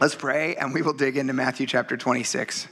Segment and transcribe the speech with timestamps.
[0.00, 2.68] Let's pray, and we will dig into Matthew chapter 26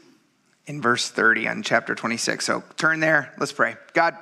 [0.66, 2.45] in verse 30 on chapter 26.
[2.45, 3.75] So turn there, let's pray.
[3.95, 4.16] God,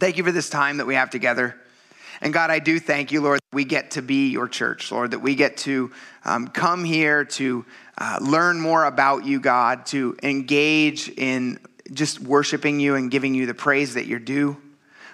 [0.00, 1.54] thank you for this time that we have together.
[2.20, 5.12] And God, I do thank you, Lord, that we get to be your church, Lord,
[5.12, 5.92] that we get to
[6.24, 7.64] um, come here to
[7.96, 11.60] uh, learn more about you, God, to engage in
[11.92, 14.56] just worshiping you and giving you the praise that you're due.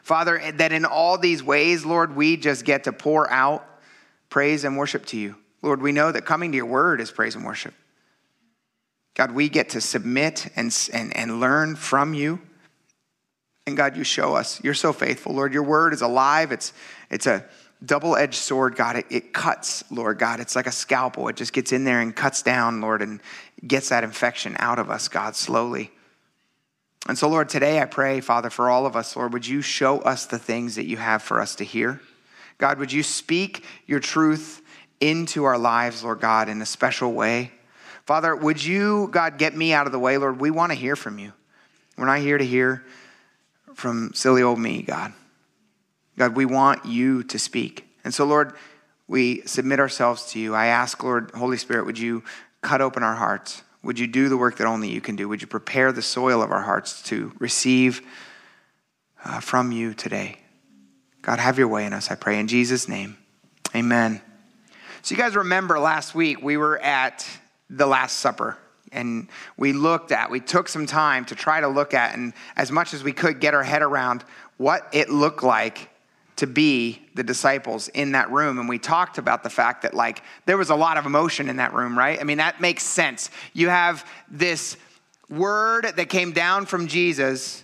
[0.03, 3.63] Father, that in all these ways, Lord, we just get to pour out
[4.31, 5.35] praise and worship to you.
[5.65, 7.73] Lord, we know that coming to your word is praise and worship.
[9.15, 12.41] God, we get to submit and, and, and learn from you.
[13.67, 14.63] And God, you show us.
[14.63, 15.55] You're so faithful, Lord.
[15.55, 16.53] Your word is alive.
[16.53, 16.75] It's,
[17.11, 17.47] it's a
[17.83, 18.97] double edged sword, God.
[18.97, 20.39] It, it cuts, Lord God.
[20.39, 21.29] It's like a scalpel.
[21.29, 23.21] It just gets in there and cuts down, Lord, and
[23.67, 25.91] gets that infection out of us, God, slowly.
[27.09, 30.01] And so, Lord, today I pray, Father, for all of us, Lord, would you show
[30.01, 32.01] us the things that you have for us to hear?
[32.59, 34.61] God, would you speak your truth
[35.05, 37.53] into our lives, Lord God, in a special way?
[38.07, 40.41] Father, would you, God, get me out of the way, Lord?
[40.41, 41.33] We want to hear from you.
[41.97, 42.85] We're not here to hear
[43.75, 45.13] from silly old me, God.
[46.19, 47.87] God, we want you to speak.
[48.05, 48.55] And so, Lord,
[49.09, 50.55] we submit ourselves to you.
[50.55, 52.23] I ask, Lord, Holy Spirit, would you
[52.63, 53.63] cut open our hearts?
[53.83, 55.29] Would you do the work that only you can do?
[55.29, 58.01] Would you prepare the soil of our hearts to receive
[59.25, 60.39] uh, from you today?
[61.21, 62.39] God, have your way in us, I pray.
[62.39, 63.17] In Jesus' name,
[63.75, 64.21] amen.
[65.05, 67.29] So, you guys remember last week we were at
[67.69, 68.57] the Last Supper
[68.91, 72.73] and we looked at, we took some time to try to look at, and as
[72.73, 74.25] much as we could, get our head around
[74.57, 75.91] what it looked like
[76.37, 78.59] to be the disciples in that room.
[78.59, 81.57] And we talked about the fact that like there was a lot of emotion in
[81.57, 82.19] that room right?
[82.19, 83.31] I mean that makes sense.
[83.53, 84.79] You have this
[85.29, 87.64] word that came down from jesus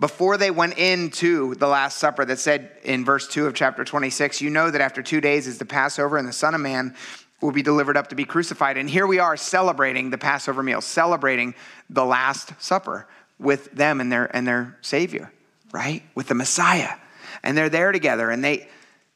[0.00, 4.40] before they went into the last supper that said in verse 2 of chapter 26
[4.40, 6.94] you know that after two days is the passover and the son of man
[7.40, 8.76] will be delivered up to be crucified.
[8.76, 11.54] And here we are celebrating the passover meal celebrating
[11.88, 13.06] the last supper
[13.38, 15.30] with them and their and their savior
[15.72, 16.02] right?
[16.14, 16.94] With the messiah.
[17.42, 18.68] And they're there together and they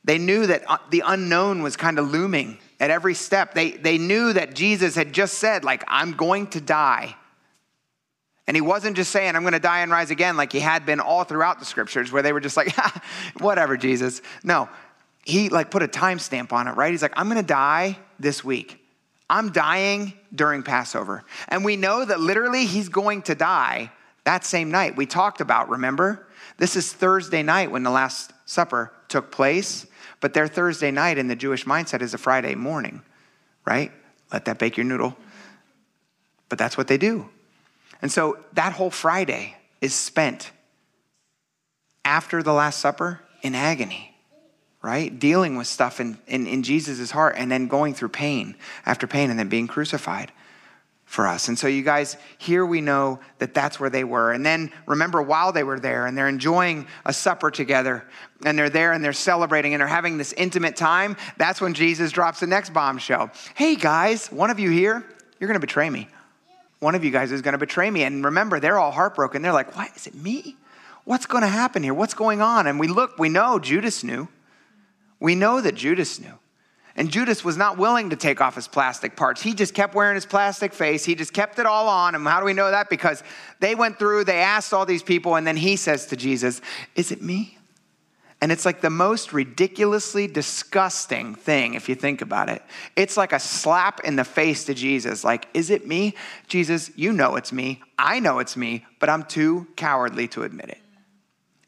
[0.05, 3.55] they knew that uh, the unknown was kind of looming at every step.
[3.55, 7.17] They they knew that jesus had just said like i'm going to die
[8.47, 10.85] and he wasn't just saying i'm going to die and rise again like he had
[10.87, 12.75] been all throughout the scriptures where they were just like
[13.39, 14.69] whatever jesus no
[15.25, 18.43] he like put a timestamp on it right he's like i'm going to die this
[18.45, 18.79] week
[19.31, 23.91] i'm dying during passover and we know that literally he's going to die
[24.25, 26.27] that same night we talked about remember
[26.63, 29.87] this is Thursday night when the Last Supper took place,
[30.21, 33.03] but their Thursday night in the Jewish mindset is a Friday morning,
[33.65, 33.91] right?
[34.33, 35.17] Let that bake your noodle.
[36.49, 37.29] But that's what they do.
[38.03, 40.51] And so that whole Friday is spent
[42.05, 44.15] after the Last Supper in agony,
[44.83, 45.17] right?
[45.17, 49.31] Dealing with stuff in, in, in Jesus' heart and then going through pain after pain
[49.31, 50.33] and then being crucified
[51.05, 51.49] for us.
[51.49, 54.33] And so, you guys, here we know that that's where they were.
[54.33, 58.05] And then remember, while they were there and they're enjoying a supper together
[58.45, 62.13] and they're there and they're celebrating and they're having this intimate time, that's when Jesus
[62.13, 63.31] drops the next bombshell.
[63.55, 65.05] Hey, guys, one of you here,
[65.39, 66.09] you're going to betray me.
[66.83, 68.03] One of you guys is going to betray me.
[68.03, 69.41] And remember, they're all heartbroken.
[69.41, 69.93] They're like, what?
[69.95, 70.57] Is it me?
[71.05, 71.95] What's going to happen here?
[71.95, 72.67] What's going on?
[72.67, 74.27] And we look, we know Judas knew.
[75.21, 76.41] We know that Judas knew.
[76.97, 79.41] And Judas was not willing to take off his plastic parts.
[79.41, 81.05] He just kept wearing his plastic face.
[81.05, 82.17] He just kept it all on.
[82.17, 82.91] And how do we know that?
[82.91, 83.23] Because
[83.61, 86.61] they went through, they asked all these people, and then he says to Jesus,
[86.97, 87.59] Is it me?
[88.43, 92.61] And it's like the most ridiculously disgusting thing if you think about it.
[92.97, 95.23] It's like a slap in the face to Jesus.
[95.23, 96.17] Like, is it me?
[96.49, 97.81] Jesus, you know it's me.
[97.97, 100.79] I know it's me, but I'm too cowardly to admit it.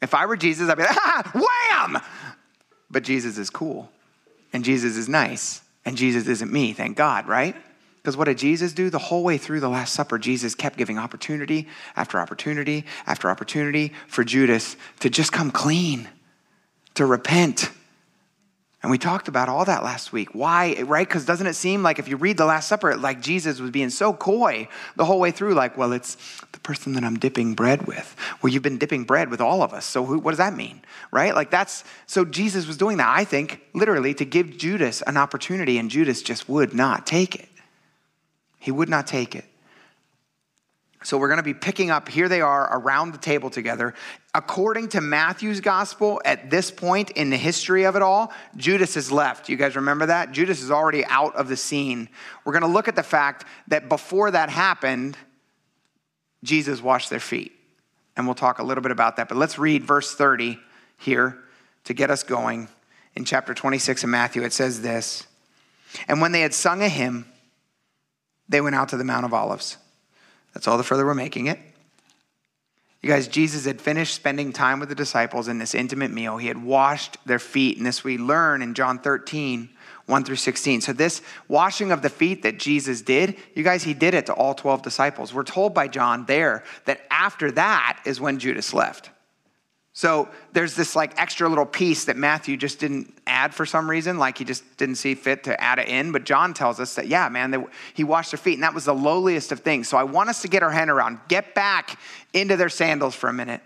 [0.01, 2.01] If I were Jesus, I'd be like, ah, wham!
[2.91, 3.89] But Jesus is cool
[4.51, 7.55] and Jesus is nice, and Jesus isn't me, thank God, right?
[7.97, 8.89] Because what did Jesus do?
[8.89, 13.93] The whole way through the Last Supper, Jesus kept giving opportunity after opportunity after opportunity
[14.07, 16.07] for Judas to just come clean,
[16.95, 17.69] to repent,
[18.81, 20.35] and we talked about all that last week.
[20.35, 21.07] Why, right?
[21.07, 23.89] Because doesn't it seem like if you read the Last Supper, like Jesus was being
[23.89, 26.17] so coy the whole way through, like, well, it's
[26.51, 28.15] the person that I'm dipping bread with.
[28.41, 29.85] Well, you've been dipping bread with all of us.
[29.85, 30.81] So who, what does that mean,
[31.11, 31.33] right?
[31.33, 35.79] Like that's, so Jesus was doing that, I think, literally to give Judas an opportunity,
[35.79, 37.49] and Judas just would not take it.
[38.59, 39.45] He would not take it.
[41.05, 43.93] So we're going to be picking up, here they are around the table together.
[44.33, 49.11] According to Matthew's gospel, at this point in the history of it all, Judas has
[49.11, 49.47] left.
[49.47, 50.31] You guys remember that?
[50.31, 52.09] Judas is already out of the scene.
[52.43, 55.15] We're going to look at the fact that before that happened,
[56.43, 57.51] Jesus washed their feet.
[58.17, 59.29] And we'll talk a little bit about that.
[59.29, 60.57] But let's read verse 30
[60.97, 61.37] here
[61.83, 62.67] to get us going.
[63.13, 65.27] In chapter 26 of Matthew, it says this
[66.07, 67.27] And when they had sung a hymn,
[68.49, 69.77] they went out to the Mount of Olives.
[70.55, 71.59] That's all the further we're making it.
[73.03, 76.37] You guys, Jesus had finished spending time with the disciples in this intimate meal.
[76.37, 79.69] He had washed their feet, and this we learn in John 13,
[80.07, 80.81] 1 through 16.
[80.81, 84.33] So, this washing of the feet that Jesus did, you guys, he did it to
[84.33, 85.35] all 12 disciples.
[85.35, 89.11] We're told by John there that after that is when Judas left.
[89.97, 94.17] So there's this like extra little piece that Matthew just didn't add for some reason,
[94.19, 96.11] like he just didn't see fit to add it in.
[96.11, 97.63] But John tells us that, yeah, man, they,
[97.93, 99.87] he washed their feet, and that was the lowliest of things.
[99.87, 101.97] So I want us to get our hand around, get back
[102.33, 103.61] into their sandals for a minute.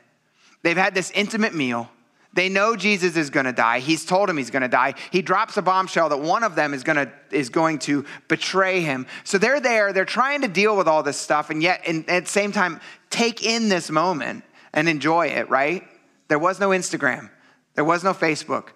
[0.62, 1.90] They've had this intimate meal.
[2.34, 3.80] They know Jesus is going to die.
[3.80, 4.94] He's told him he's going to die.
[5.12, 9.08] He drops a bombshell that one of them is to is going to betray him.
[9.24, 9.94] So they're there.
[9.94, 12.82] They're trying to deal with all this stuff, and yet, in, at the same time,
[13.10, 14.44] take in this moment
[14.74, 15.50] and enjoy it.
[15.50, 15.88] Right?
[16.30, 17.30] There was no Instagram,
[17.76, 18.70] there was no Facebook.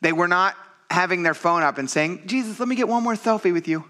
[0.00, 0.56] They were not
[0.90, 3.84] having their phone up and saying, Jesus, let me get one more selfie with you.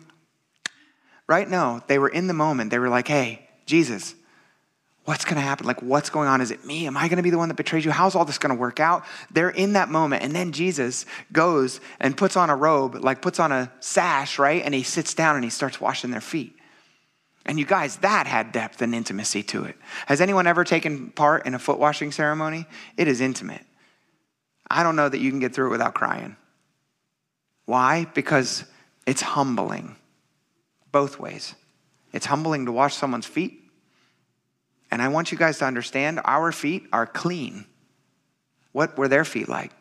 [1.27, 1.49] Right?
[1.49, 2.71] No, they were in the moment.
[2.71, 4.15] They were like, hey, Jesus,
[5.05, 5.67] what's going to happen?
[5.67, 6.41] Like, what's going on?
[6.41, 6.87] Is it me?
[6.87, 7.91] Am I going to be the one that betrays you?
[7.91, 9.05] How's all this going to work out?
[9.31, 10.23] They're in that moment.
[10.23, 14.63] And then Jesus goes and puts on a robe, like puts on a sash, right?
[14.63, 16.57] And he sits down and he starts washing their feet.
[17.45, 19.77] And you guys, that had depth and intimacy to it.
[20.07, 22.67] Has anyone ever taken part in a foot washing ceremony?
[22.97, 23.65] It is intimate.
[24.71, 26.37] I don't know that you can get through it without crying.
[27.67, 28.07] Why?
[28.15, 28.65] Because
[29.07, 29.97] it's humbling
[30.93, 31.55] both ways.
[32.13, 33.59] It's humbling to wash someone's feet.
[34.91, 37.65] And I want you guys to understand our feet are clean.
[38.73, 39.73] What were their feet like?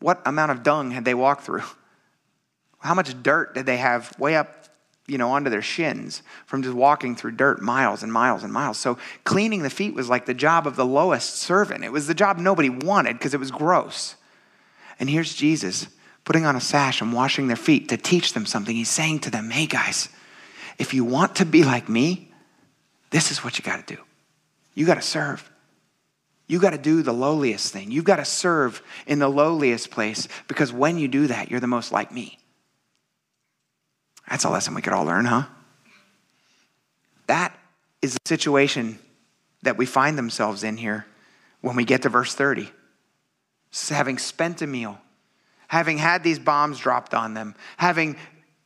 [0.00, 1.62] What amount of dung had they walked through?
[2.78, 4.63] How much dirt did they have way up
[5.06, 8.78] you know, onto their shins from just walking through dirt miles and miles and miles.
[8.78, 11.84] So cleaning the feet was like the job of the lowest servant.
[11.84, 14.16] It was the job nobody wanted because it was gross.
[14.98, 15.88] And here's Jesus
[16.24, 18.74] putting on a sash and washing their feet to teach them something.
[18.74, 20.08] He's saying to them, hey guys,
[20.78, 22.32] if you want to be like me,
[23.10, 24.00] this is what you got to do.
[24.74, 25.50] You got to serve.
[26.46, 27.90] You got to do the lowliest thing.
[27.90, 31.66] You've got to serve in the lowliest place because when you do that, you're the
[31.66, 32.38] most like me.
[34.28, 35.44] That's a lesson we could all learn, huh?
[37.26, 37.58] That
[38.02, 38.98] is the situation
[39.62, 41.06] that we find themselves in here
[41.60, 42.70] when we get to verse 30.
[43.88, 44.98] having spent a meal,
[45.68, 48.16] having had these bombs dropped on them, having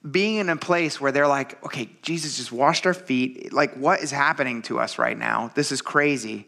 [0.09, 3.53] being in a place where they're like, okay, Jesus just washed our feet.
[3.53, 5.51] Like, what is happening to us right now?
[5.55, 6.47] This is crazy.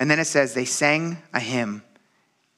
[0.00, 1.82] And then it says they sang a hymn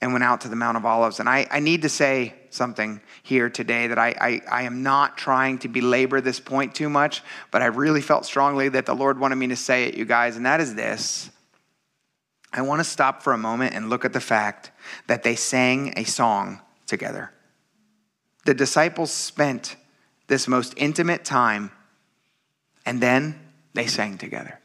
[0.01, 1.21] and went out to the Mount of Olives.
[1.21, 5.17] And I, I need to say something here today that I, I, I, am not
[5.17, 9.21] trying to belabor this point too much, but I really felt strongly that the Lord
[9.21, 11.31] wanted me to say it, you guys, and that is this.
[12.53, 14.71] I want to stop for a moment and look at the fact
[15.07, 17.31] that they sang a song together.
[18.47, 19.77] The disciples spent
[20.27, 21.71] this most intimate time,
[22.85, 23.39] and then
[23.75, 24.59] they sang together.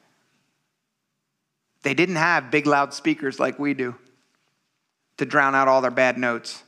[1.84, 3.96] They didn't have big, loud speakers like we do
[5.18, 6.64] to drown out all their bad notes.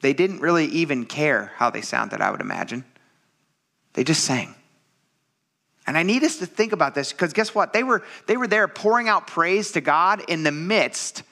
[0.00, 2.84] They didn't really even care how they sounded, I would imagine.
[3.94, 4.54] They just sang.
[5.86, 7.72] And I need us to think about this because guess what?
[7.72, 11.22] They were, they were there pouring out praise to God in the midst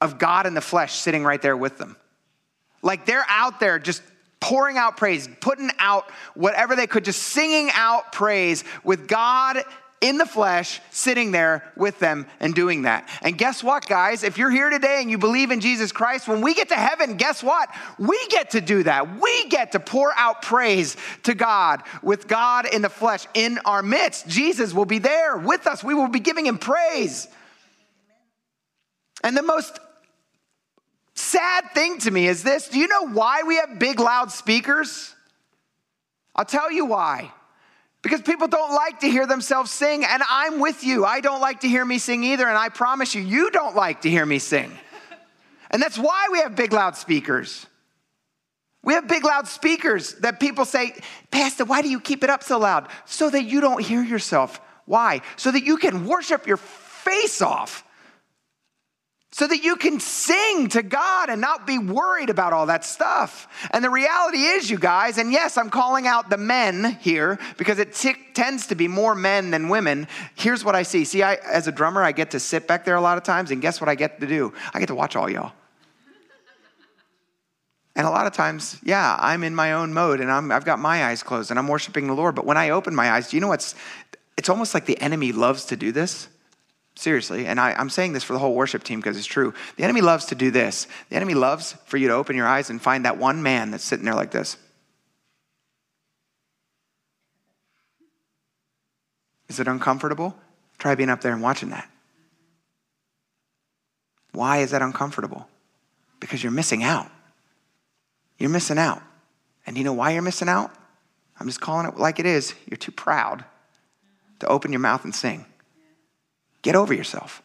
[0.00, 1.96] of God in the flesh sitting right there with them.
[2.82, 4.02] Like they're out there just
[4.40, 9.62] pouring out praise, putting out whatever they could, just singing out praise with God
[10.00, 13.06] in the flesh, sitting there with them and doing that.
[13.20, 14.24] And guess what, guys?
[14.24, 17.16] If you're here today and you believe in Jesus Christ, when we get to heaven,
[17.16, 17.68] guess what?
[17.98, 19.20] We get to do that.
[19.20, 23.82] We get to pour out praise to God with God in the flesh in our
[23.82, 24.26] midst.
[24.26, 25.84] Jesus will be there with us.
[25.84, 27.28] We will be giving him praise.
[29.22, 29.78] And the most
[31.14, 35.14] sad thing to me is this do you know why we have big, loud speakers?
[36.34, 37.32] I'll tell you why.
[38.02, 41.04] Because people don't like to hear themselves sing, and I'm with you.
[41.04, 44.02] I don't like to hear me sing either, and I promise you, you don't like
[44.02, 44.72] to hear me sing.
[45.70, 47.66] And that's why we have big, loudspeakers.
[48.82, 50.94] We have big, loudspeakers that people say,
[51.30, 52.88] Pastor, why do you keep it up so loud?
[53.04, 54.60] So that you don't hear yourself.
[54.86, 55.20] Why?
[55.36, 57.84] So that you can worship your face off
[59.32, 63.46] so that you can sing to God and not be worried about all that stuff.
[63.70, 67.78] And the reality is, you guys, and yes, I'm calling out the men here because
[67.78, 70.08] it t- tends to be more men than women.
[70.34, 71.04] Here's what I see.
[71.04, 73.52] See, I, as a drummer, I get to sit back there a lot of times,
[73.52, 74.52] and guess what I get to do?
[74.74, 75.52] I get to watch all y'all.
[77.94, 80.78] And a lot of times, yeah, I'm in my own mode and i have got
[80.78, 82.34] my eyes closed and I'm worshiping the Lord.
[82.34, 83.74] But when I open my eyes, do you know what's,
[84.38, 86.28] it's almost like the enemy loves to do this
[86.96, 89.54] Seriously, and I, am saying this for the whole worship team because it's true.
[89.76, 90.86] The enemy loves to do this.
[91.08, 93.84] The enemy loves for you to open your eyes and find that one man that's
[93.84, 94.56] sitting there like this.
[99.48, 100.36] Is it uncomfortable?
[100.78, 101.90] Try being up there and watching that.
[104.32, 105.48] Why is that uncomfortable?
[106.20, 107.10] Because you're missing out.
[108.38, 109.02] You're missing out.
[109.66, 110.70] And you know why you're missing out?
[111.38, 112.54] I'm just calling it like it is.
[112.66, 113.44] You're too proud
[114.40, 115.46] to open your mouth and sing.
[116.62, 117.42] Get over yourself.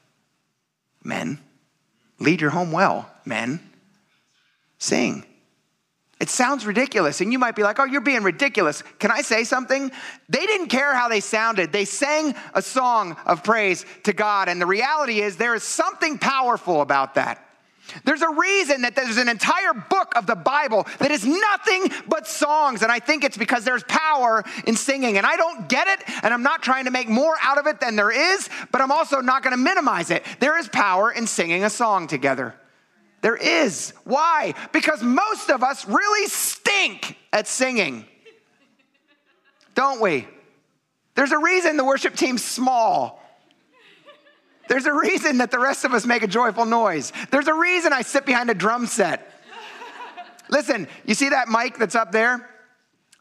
[1.04, 1.40] Men,
[2.20, 3.10] lead your home well.
[3.26, 3.60] Men,
[4.78, 5.26] sing.
[6.20, 8.82] It sounds ridiculous, and you might be like, oh, you're being ridiculous.
[9.00, 9.92] Can I say something?
[10.30, 11.74] They didn't care how they sounded.
[11.74, 16.18] They sang a song of praise to God, and the reality is there is something
[16.18, 17.45] powerful about that.
[18.04, 22.28] There's a reason that there's an entire book of the Bible that is nothing but
[22.28, 22.82] songs.
[22.82, 25.18] And I think it's because there's power in singing.
[25.18, 27.80] And I don't get it, and I'm not trying to make more out of it
[27.80, 30.24] than there is, but I'm also not going to minimize it.
[30.40, 32.56] There is power in singing a song together.
[33.22, 33.94] There is.
[34.04, 34.54] Why?
[34.72, 38.06] Because most of us really stink at singing,
[39.74, 40.28] don't we?
[41.16, 43.22] There's a reason the worship team's small.
[44.76, 47.14] There's a reason that the rest of us make a joyful noise.
[47.32, 49.32] There's a reason I sit behind a drum set.
[50.50, 52.46] Listen, you see that mic that's up there?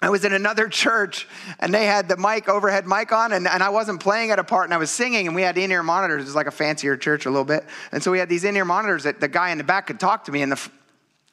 [0.03, 1.29] I was in another church
[1.61, 4.43] and they had the mic, overhead mic on, and, and I wasn't playing at a
[4.43, 6.23] part and I was singing, and we had in ear monitors.
[6.23, 7.65] It was like a fancier church a little bit.
[7.93, 10.01] And so we had these in ear monitors that the guy in the back could
[10.01, 10.43] talk to me.
[10.43, 10.71] And, the,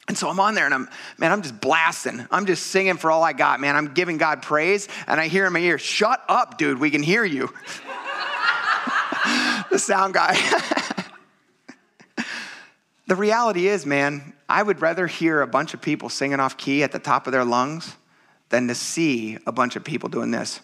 [0.06, 0.88] and so I'm on there and I'm,
[1.18, 2.24] man, I'm just blasting.
[2.30, 3.74] I'm just singing for all I got, man.
[3.74, 4.86] I'm giving God praise.
[5.08, 7.52] And I hear in my ear, shut up, dude, we can hear you.
[9.72, 10.36] the sound guy.
[13.06, 16.82] the reality is, man, I would rather hear a bunch of people singing off key
[16.82, 17.96] at the top of their lungs
[18.50, 20.60] than to see a bunch of people doing this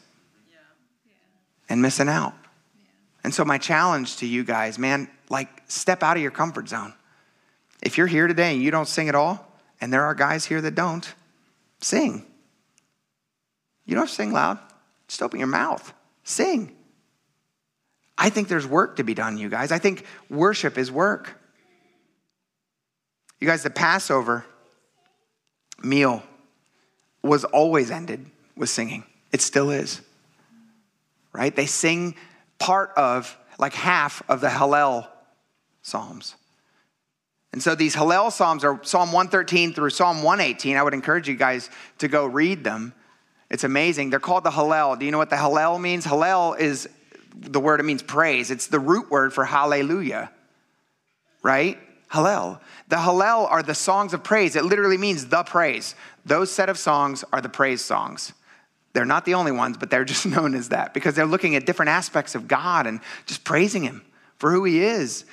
[1.68, 2.34] and missing out.
[3.24, 6.94] And so, my challenge to you guys, man, like step out of your comfort zone.
[7.82, 9.44] If you're here today and you don't sing at all,
[9.80, 11.14] and there are guys here that don't,
[11.80, 12.24] sing.
[13.86, 14.58] You don't have to sing loud,
[15.08, 15.92] just open your mouth,
[16.24, 16.77] sing.
[18.18, 19.70] I think there's work to be done, you guys.
[19.70, 21.38] I think worship is work.
[23.38, 24.44] You guys, the Passover
[25.82, 26.24] meal
[27.22, 29.04] was always ended with singing.
[29.30, 30.00] It still is.
[31.32, 31.54] Right?
[31.54, 32.16] They sing
[32.58, 35.06] part of, like half of the Hallel
[35.82, 36.34] Psalms.
[37.52, 40.76] And so these Hallel Psalms are Psalm 113 through Psalm 118.
[40.76, 42.92] I would encourage you guys to go read them.
[43.48, 44.10] It's amazing.
[44.10, 44.98] They're called the Hallel.
[44.98, 46.04] Do you know what the Hallel means?
[46.04, 46.88] Hallel is
[47.38, 48.50] the word, it means praise.
[48.50, 50.30] It's the root word for hallelujah,
[51.42, 51.78] right?
[52.10, 52.60] Hallel.
[52.88, 54.56] The Hallel are the songs of praise.
[54.56, 55.94] It literally means the praise.
[56.24, 58.32] Those set of songs are the praise songs.
[58.94, 61.66] They're not the only ones, but they're just known as that because they're looking at
[61.66, 64.02] different aspects of God and just praising Him
[64.38, 65.24] for who He is.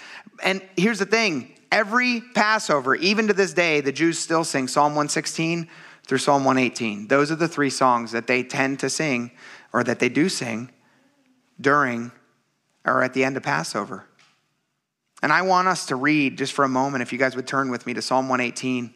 [0.43, 4.91] And here's the thing every Passover, even to this day, the Jews still sing Psalm
[4.93, 5.67] 116
[6.05, 7.07] through Psalm 118.
[7.07, 9.31] Those are the three songs that they tend to sing
[9.73, 10.69] or that they do sing
[11.59, 12.11] during
[12.85, 14.05] or at the end of Passover.
[15.21, 17.71] And I want us to read just for a moment, if you guys would turn
[17.71, 18.93] with me to Psalm 118.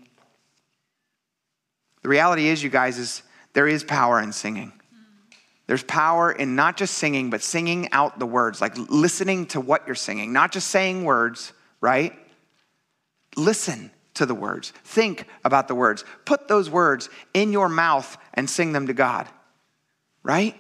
[2.03, 3.23] The reality is, you guys, is
[3.53, 4.71] there is power in singing.
[5.67, 9.85] There's power in not just singing, but singing out the words, like listening to what
[9.85, 12.13] you're singing, not just saying words, right?
[13.35, 14.73] Listen to the words.
[14.83, 16.03] Think about the words.
[16.25, 19.27] Put those words in your mouth and sing them to God,
[20.23, 20.55] right?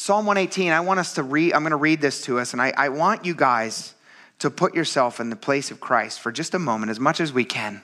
[0.00, 2.62] Psalm 118, I want us to read, I'm going to read this to us, and
[2.62, 3.94] I, I want you guys
[4.38, 7.32] to put yourself in the place of Christ for just a moment, as much as
[7.32, 7.82] we can.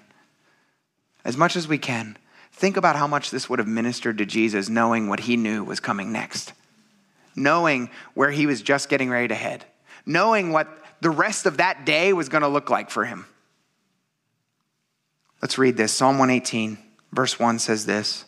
[1.25, 2.17] As much as we can.
[2.53, 5.81] Think about how much this would have ministered to Jesus knowing what he knew was
[5.81, 6.53] coming next,
[7.35, 9.65] knowing where he was just getting ready to head,
[10.07, 10.69] knowing what
[11.01, 13.27] the rest of that day was going to look like for him.
[15.43, 15.93] Let's read this.
[15.93, 16.79] Psalm 118,
[17.11, 18.25] verse 1 says this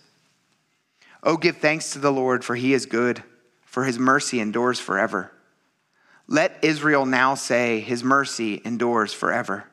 [1.23, 3.23] Oh, give thanks to the Lord, for he is good
[3.77, 5.31] for his mercy endures forever.
[6.27, 9.65] Let Israel now say, His mercy endures forever.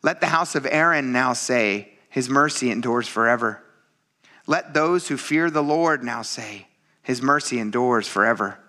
[0.00, 3.64] Let the house of Aaron now say, His mercy endures forever.
[4.46, 6.68] Let those who fear the Lord now say,
[7.02, 8.60] His mercy endures forever.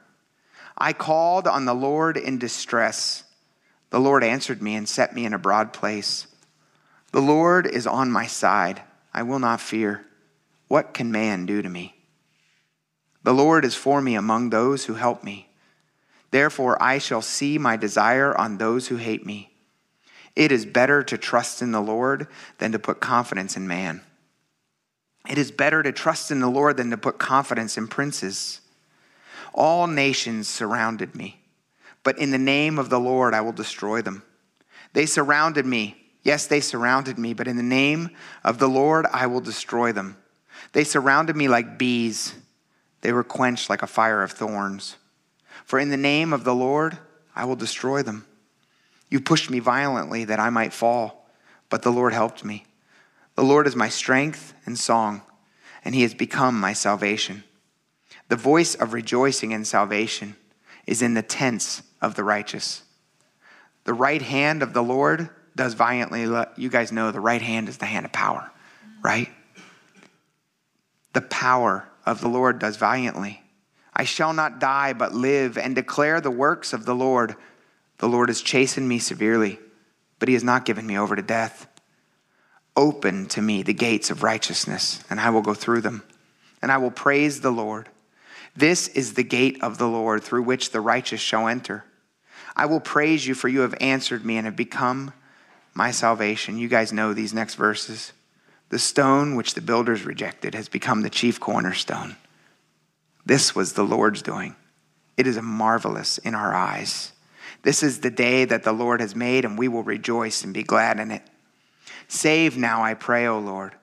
[0.76, 3.26] I called on the Lord in distress.
[3.92, 6.26] The Lord answered me and set me in a broad place.
[7.12, 8.82] The Lord is on my side.
[9.14, 10.04] I will not fear.
[10.68, 11.97] What can man do to me?
[13.28, 15.50] The Lord is for me among those who help me.
[16.32, 19.52] Therefore, I shall see my desire on those who hate me.
[20.34, 22.28] It is better to trust in the Lord
[22.60, 24.00] than to put confidence in man.
[25.30, 28.62] It is better to trust in the Lord than to put confidence in princes.
[29.54, 31.42] All nations surrounded me,
[32.04, 34.24] but in the name of the Lord I will destroy them.
[34.94, 35.98] They surrounded me.
[36.24, 38.12] Yes, they surrounded me, but in the name
[38.46, 40.16] of the Lord I will destroy them.
[40.72, 42.34] They surrounded me like bees
[43.08, 44.98] they were quenched like a fire of thorns.
[45.64, 46.98] For in the name of the Lord,
[47.34, 48.26] I will destroy them.
[49.10, 51.30] You pushed me violently that I might fall,
[51.70, 52.66] but the Lord helped me.
[53.36, 55.22] The Lord is my strength and song,
[55.86, 57.46] and he has become my salvation.
[58.28, 60.36] The voice of rejoicing and salvation
[60.86, 62.84] is in the tents of the righteous.
[63.86, 66.24] The right hand of the Lord does valiantly.
[66.58, 68.52] You guys know the right hand is the hand of power,
[69.02, 69.30] right?
[71.14, 73.44] The power of the Lord does valiantly.
[73.94, 77.36] I shall not die, but live and declare the works of the Lord.
[77.98, 79.60] The Lord has chastened me severely,
[80.18, 81.68] but he has not given me over to death.
[82.78, 86.04] Open to me the gates of righteousness, and I will go through them,
[86.62, 87.90] and I will praise the Lord.
[88.56, 91.84] This is the gate of the Lord through which the righteous shall enter.
[92.56, 95.12] I will praise you, for you have answered me and have become
[95.74, 96.58] my salvation.
[96.58, 98.14] You guys know these next verses.
[98.70, 102.18] The stone which the builders rejected has become the chief cornerstone.
[103.26, 104.56] This was the Lord's doing.
[105.16, 107.14] It is marvelous in our eyes.
[107.64, 110.64] This is the day that the Lord has made, and we will rejoice and be
[110.64, 111.24] glad in it.
[112.08, 113.76] Save now, I pray, O Lord.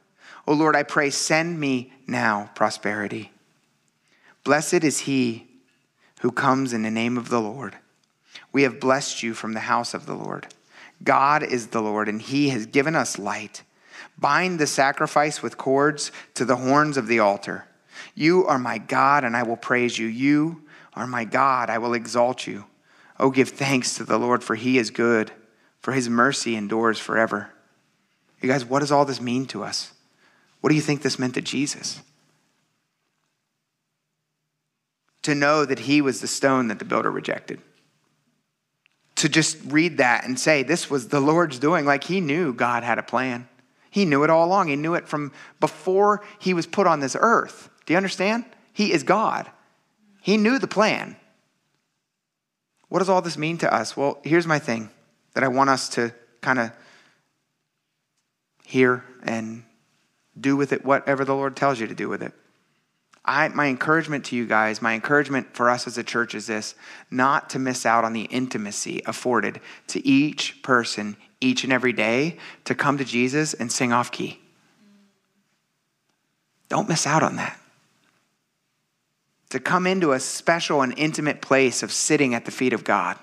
[0.47, 3.33] O Lord, I pray, send me now prosperity.
[4.45, 5.47] Blessed is he
[6.21, 7.77] who comes in the name of the Lord.
[8.53, 10.47] We have blessed you from the house of the Lord.
[11.03, 13.63] God is the Lord, and he has given us light.
[14.19, 17.67] Bind the sacrifice with cords to the horns of the altar.
[18.15, 20.07] You are my God, and I will praise you.
[20.07, 20.63] You
[20.95, 22.65] are my God, I will exalt you.
[23.19, 25.33] Oh, give thanks to the Lord, for he is good,
[25.81, 27.51] for his mercy endures forever.
[28.41, 29.93] You guys, what does all this mean to us?
[30.61, 32.01] What do you think this meant to Jesus?
[35.23, 37.61] To know that he was the stone that the builder rejected.
[39.17, 42.83] To just read that and say, this was the Lord's doing, like he knew God
[42.83, 43.49] had a plan.
[43.95, 44.67] He knew it all along.
[44.67, 45.31] He knew it from
[45.61, 47.71] before he was put on this earth.
[47.87, 48.45] Do you understand?
[48.73, 49.49] He is God.
[50.21, 51.15] He knew the plan.
[52.89, 53.97] What does all this mean to us?
[53.97, 54.91] Well, here's my thing
[55.35, 56.73] that I want us to kind of
[58.65, 59.63] hear and
[60.41, 62.33] do with it whatever the Lord tells you to do with it.
[63.25, 66.75] I, my encouragement to you guys, my encouragement for us as a church is this
[67.13, 72.39] not to miss out on the intimacy afforded to each person each and every day
[72.65, 74.41] to come to Jesus and sing off key.
[76.69, 77.61] Don't miss out on that.
[79.51, 83.17] To come into a special and intimate place of sitting at the feet of God,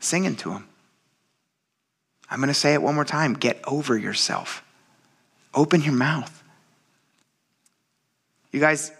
[0.00, 0.68] singing to Him.
[2.28, 4.62] I'm going to say it one more time get over yourself.
[5.54, 6.42] Open your mouth.
[8.52, 8.90] You guys,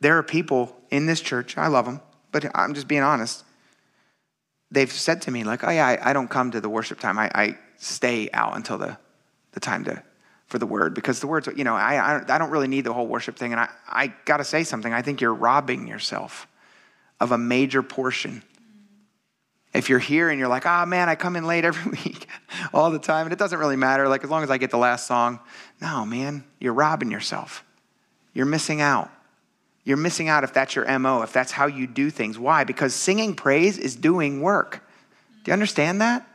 [0.00, 2.00] there are people in this church, I love them,
[2.32, 3.44] but I'm just being honest.
[4.74, 7.18] They've said to me, like, oh, yeah, I, I don't come to the worship time.
[7.18, 8.96] I, I, stay out until the,
[9.52, 10.02] the time to,
[10.46, 12.92] for the word because the words, you know, I, I, I don't really need the
[12.92, 13.52] whole worship thing.
[13.52, 14.92] And I, I got to say something.
[14.92, 16.46] I think you're robbing yourself
[17.20, 18.42] of a major portion
[19.74, 22.28] if you're here and you're like, oh man, I come in late every week
[22.72, 24.78] all the time, and it doesn't really matter, like as long as I get the
[24.78, 25.40] last song.
[25.80, 27.64] No, man, you're robbing yourself.
[28.32, 29.10] You're missing out.
[29.84, 32.38] You're missing out if that's your MO, if that's how you do things.
[32.38, 32.64] Why?
[32.64, 34.82] Because singing praise is doing work.
[35.44, 36.26] Do you understand that?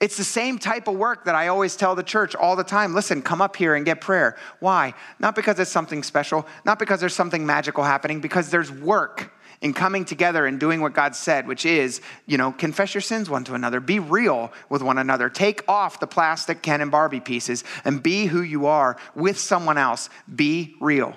[0.00, 2.94] It's the same type of work that I always tell the church all the time.
[2.94, 4.36] Listen, come up here and get prayer.
[4.58, 4.94] Why?
[5.18, 9.72] Not because it's something special, not because there's something magical happening, because there's work in
[9.72, 13.44] coming together and doing what God said, which is, you know, confess your sins one
[13.44, 17.64] to another, be real with one another, take off the plastic Ken and Barbie pieces,
[17.84, 20.10] and be who you are with someone else.
[20.34, 21.14] Be real.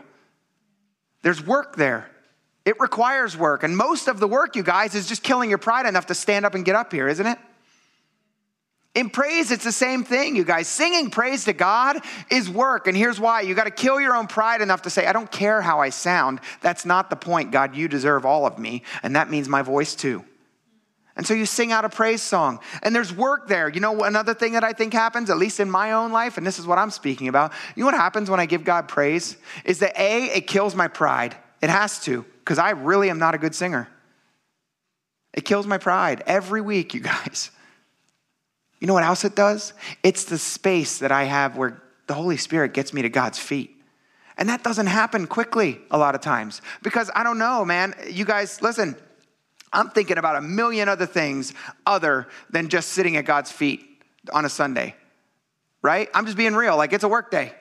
[1.28, 2.10] There's work there.
[2.64, 3.64] It requires work.
[3.64, 6.46] And most of the work, you guys, is just killing your pride enough to stand
[6.46, 7.38] up and get up here, isn't it?
[8.96, 10.70] In praise, it's the same thing, you guys.
[10.70, 11.98] Singing praise to God
[12.32, 12.88] is work.
[12.88, 15.30] And here's why you got to kill your own pride enough to say, I don't
[15.30, 16.40] care how I sound.
[16.62, 17.52] That's not the point.
[17.52, 18.84] God, you deserve all of me.
[19.04, 20.24] And that means my voice too.
[21.18, 23.68] And so you sing out a praise song, and there's work there.
[23.68, 26.46] You know, another thing that I think happens, at least in my own life, and
[26.46, 27.54] this is what I'm speaking about.
[27.76, 29.36] You know what happens when I give God praise?
[29.66, 31.36] Is that A, it kills my pride.
[31.60, 33.90] It has to, because I really am not a good singer.
[35.34, 37.50] It kills my pride every week, you guys.
[38.80, 39.74] You know what else it does?
[40.04, 43.76] It's the space that I have where the Holy Spirit gets me to God's feet.
[44.38, 47.96] And that doesn't happen quickly a lot of times because I don't know, man.
[48.08, 48.96] You guys, listen,
[49.72, 51.54] I'm thinking about a million other things
[51.86, 53.86] other than just sitting at God's feet
[54.32, 54.96] on a Sunday,
[55.82, 56.10] right?
[56.14, 56.78] I'm just being real.
[56.78, 57.54] Like it's a work day.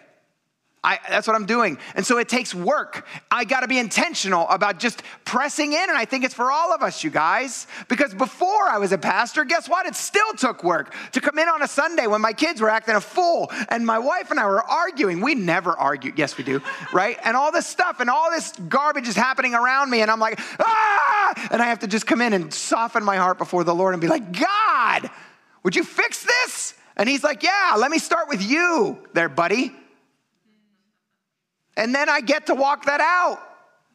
[0.85, 1.79] I, that's what I'm doing.
[1.97, 3.07] And so it takes work.
[3.29, 5.83] I got to be intentional about just pressing in.
[5.83, 7.67] And I think it's for all of us, you guys.
[7.89, 9.87] Because before I was a pastor, guess what?
[9.87, 12.95] It still took work to come in on a Sunday when my kids were acting
[12.95, 15.21] a fool and my wife and I were arguing.
[15.21, 16.13] We never argue.
[16.15, 16.63] Yes, we do,
[16.93, 17.19] right?
[17.25, 20.03] And all this stuff and all this garbage is happening around me.
[20.03, 21.49] And I'm like, ah!
[21.51, 24.01] And I have to just come in and soften my heart before the Lord and
[24.01, 25.11] be like, God,
[25.65, 26.75] would you fix this?
[26.97, 29.75] And he's like, Yeah, let me start with you there, buddy.
[31.77, 33.41] And then I get to walk that out.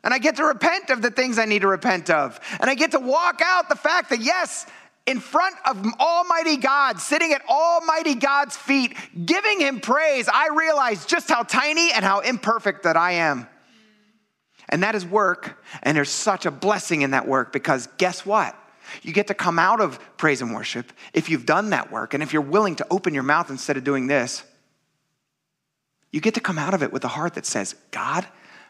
[0.03, 2.39] And I get to repent of the things I need to repent of.
[2.59, 4.65] And I get to walk out the fact that, yes,
[5.05, 11.05] in front of Almighty God, sitting at Almighty God's feet, giving Him praise, I realize
[11.05, 13.47] just how tiny and how imperfect that I am.
[14.69, 15.63] And that is work.
[15.83, 18.55] And there's such a blessing in that work because guess what?
[19.03, 22.13] You get to come out of praise and worship if you've done that work.
[22.13, 24.43] And if you're willing to open your mouth instead of doing this,
[26.11, 28.25] you get to come out of it with a heart that says, God,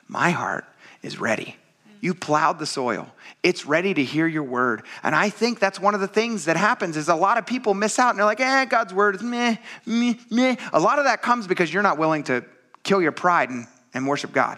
[0.07, 0.65] my heart
[1.01, 1.57] is ready.
[1.99, 3.07] You plowed the soil.
[3.43, 4.83] It's ready to hear your word.
[5.03, 7.73] And I think that's one of the things that happens is a lot of people
[7.73, 10.55] miss out and they're like, eh, God's word is meh, meh, meh.
[10.73, 12.43] A lot of that comes because you're not willing to
[12.83, 14.57] kill your pride and, and worship God.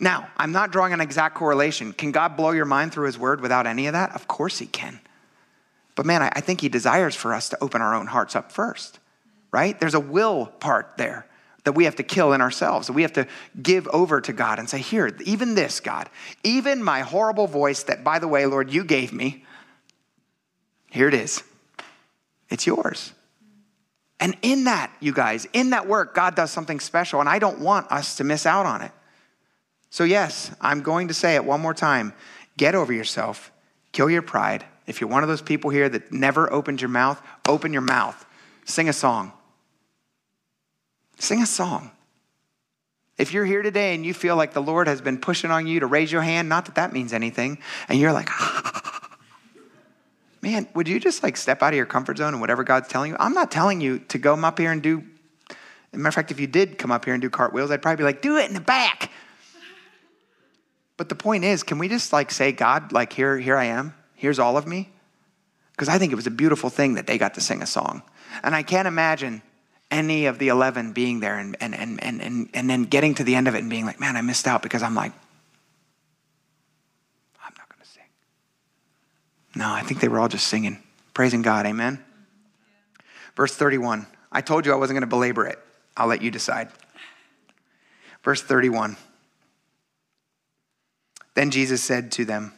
[0.00, 1.92] Now, I'm not drawing an exact correlation.
[1.92, 4.14] Can God blow your mind through his word without any of that?
[4.14, 4.98] Of course he can.
[5.94, 8.50] But man, I, I think he desires for us to open our own hearts up
[8.50, 8.99] first
[9.52, 9.78] right?
[9.78, 11.26] There's a will part there
[11.64, 12.90] that we have to kill in ourselves.
[12.90, 13.26] We have to
[13.60, 16.08] give over to God and say, Here, even this, God,
[16.42, 19.44] even my horrible voice that, by the way, Lord, you gave me,
[20.90, 21.42] here it is.
[22.48, 23.12] It's yours.
[24.18, 27.60] And in that, you guys, in that work, God does something special, and I don't
[27.60, 28.92] want us to miss out on it.
[29.88, 32.12] So, yes, I'm going to say it one more time
[32.56, 33.50] get over yourself,
[33.92, 34.64] kill your pride.
[34.86, 38.26] If you're one of those people here that never opened your mouth, open your mouth,
[38.64, 39.32] sing a song.
[41.20, 41.90] Sing a song.
[43.18, 45.80] If you're here today and you feel like the Lord has been pushing on you
[45.80, 47.58] to raise your hand, not that that means anything,
[47.90, 48.30] and you're like,
[50.42, 53.10] man, would you just like step out of your comfort zone and whatever God's telling
[53.10, 53.18] you?
[53.20, 55.04] I'm not telling you to go up here and do,
[55.92, 58.04] matter of fact, if you did come up here and do cartwheels, I'd probably be
[58.04, 59.10] like, do it in the back.
[60.96, 63.92] But the point is, can we just like say, God, like here, here I am,
[64.14, 64.88] here's all of me?
[65.72, 68.02] Because I think it was a beautiful thing that they got to sing a song.
[68.42, 69.42] And I can't imagine
[69.90, 73.24] any of the 11 being there and, and, and, and, and, and then getting to
[73.24, 75.12] the end of it and being like, man, I missed out because I'm like,
[77.44, 78.04] I'm not going to sing.
[79.56, 80.78] No, I think they were all just singing,
[81.12, 81.66] praising God.
[81.66, 82.02] Amen.
[83.36, 84.06] Verse 31.
[84.30, 85.58] I told you I wasn't going to belabor it.
[85.96, 86.68] I'll let you decide.
[88.22, 88.96] Verse 31.
[91.34, 92.52] Then Jesus said to them,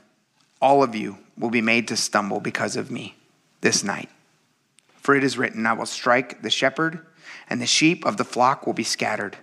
[0.61, 3.17] All of you will be made to stumble because of me
[3.63, 4.11] this night.
[4.97, 7.07] For it is written, I will strike the shepherd
[7.49, 9.37] and the sheep of the flock will be scattered.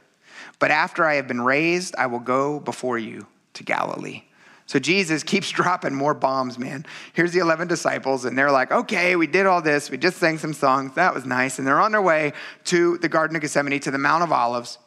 [0.59, 4.23] But after I have been raised, I will go before you to Galilee.
[4.65, 6.85] So Jesus keeps dropping more bombs, man.
[7.13, 9.89] Here's the 11 disciples, and they're like, okay, we did all this.
[9.89, 10.93] We just sang some songs.
[10.95, 11.57] That was nice.
[11.57, 12.33] And they're on their way
[12.65, 14.77] to the Garden of Gethsemane, to the Mount of Olives.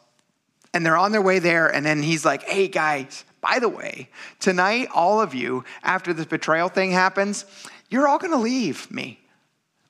[0.73, 1.67] And they're on their way there.
[1.67, 6.25] And then he's like, hey, guys, by the way, tonight, all of you, after this
[6.25, 7.45] betrayal thing happens,
[7.89, 9.19] you're all going to leave me.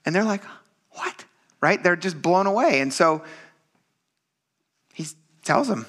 [0.05, 0.43] And they're like,
[0.89, 1.25] what?
[1.63, 1.81] Right?
[1.81, 2.81] They're just blown away.
[2.81, 3.23] And so
[4.93, 5.07] he
[5.43, 5.87] tells them,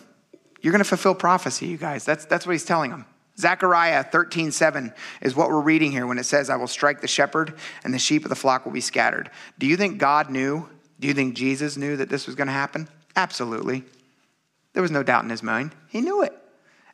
[0.62, 2.04] You're going to fulfill prophecy, you guys.
[2.04, 3.06] That's, that's what he's telling them.
[3.36, 7.08] Zechariah 13, 7 is what we're reading here when it says, I will strike the
[7.08, 9.28] shepherd and the sheep of the flock will be scattered.
[9.58, 10.68] Do you think God knew?
[11.00, 12.88] Do you think Jesus knew that this was going to happen?
[13.16, 13.82] Absolutely.
[14.74, 15.74] There was no doubt in his mind.
[15.88, 16.32] He knew it.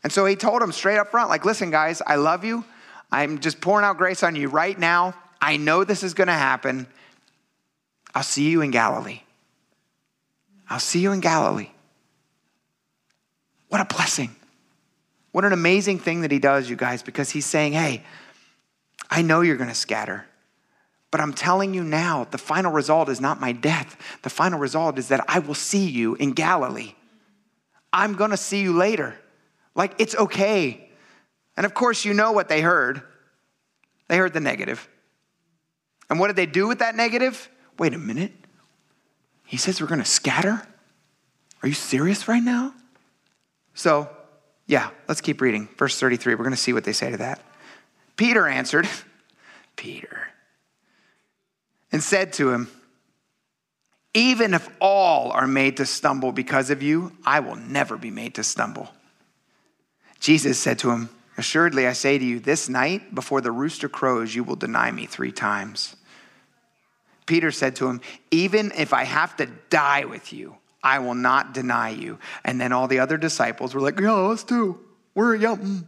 [0.03, 2.65] And so he told them straight up front, like, listen, guys, I love you.
[3.13, 5.15] I'm just pouring out grace on you right now.
[5.43, 6.87] I know this is going to happen.
[8.15, 9.21] I'll see you in Galilee.
[10.69, 11.71] I'll see you in Galilee.
[13.69, 14.35] What a blessing.
[15.33, 18.03] What an amazing thing that he does, you guys, because he's saying, hey,
[19.09, 20.27] I know you're going to scatter,
[21.11, 23.97] but I'm telling you now, the final result is not my death.
[24.23, 26.95] The final result is that I will see you in Galilee.
[27.93, 29.17] I'm going to see you later.
[29.75, 30.91] Like, it's okay.
[31.57, 33.03] And of course, you know what they heard.
[34.09, 34.89] They heard the negative.
[36.09, 37.49] And what did they do with that negative?
[37.81, 38.33] Wait a minute.
[39.47, 40.63] He says we're going to scatter?
[41.63, 42.75] Are you serious right now?
[43.73, 44.11] So,
[44.67, 45.67] yeah, let's keep reading.
[45.79, 47.41] Verse 33, we're going to see what they say to that.
[48.17, 48.87] Peter answered,
[49.77, 50.29] Peter,
[51.91, 52.69] and said to him,
[54.13, 58.35] Even if all are made to stumble because of you, I will never be made
[58.35, 58.91] to stumble.
[60.21, 64.35] Jesus said to him, Assuredly, I say to you, this night before the rooster crows,
[64.35, 65.97] you will deny me three times.
[67.31, 68.01] Peter said to him,
[68.33, 72.19] Even if I have to die with you, I will not deny you.
[72.45, 74.81] And then all the other disciples were like, Yeah, us too.
[75.15, 75.55] We're, yeah.
[75.55, 75.85] Mm.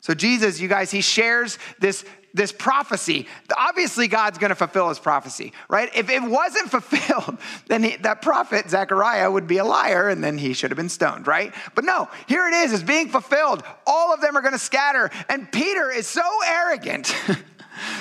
[0.00, 3.28] So Jesus, you guys, he shares this, this prophecy.
[3.56, 5.88] Obviously, God's going to fulfill his prophecy, right?
[5.94, 10.36] If it wasn't fulfilled, then he, that prophet, Zechariah, would be a liar and then
[10.36, 11.54] he should have been stoned, right?
[11.76, 13.62] But no, here it is, it's being fulfilled.
[13.86, 15.10] All of them are going to scatter.
[15.28, 17.14] And Peter is so arrogant,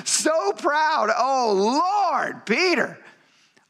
[0.03, 1.09] so proud.
[1.17, 2.97] Oh, Lord, Peter.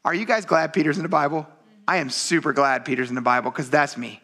[0.04, 1.46] Are you guys glad Peter's in the Bible?
[1.86, 4.20] I am super glad Peter's in the Bible because that's me.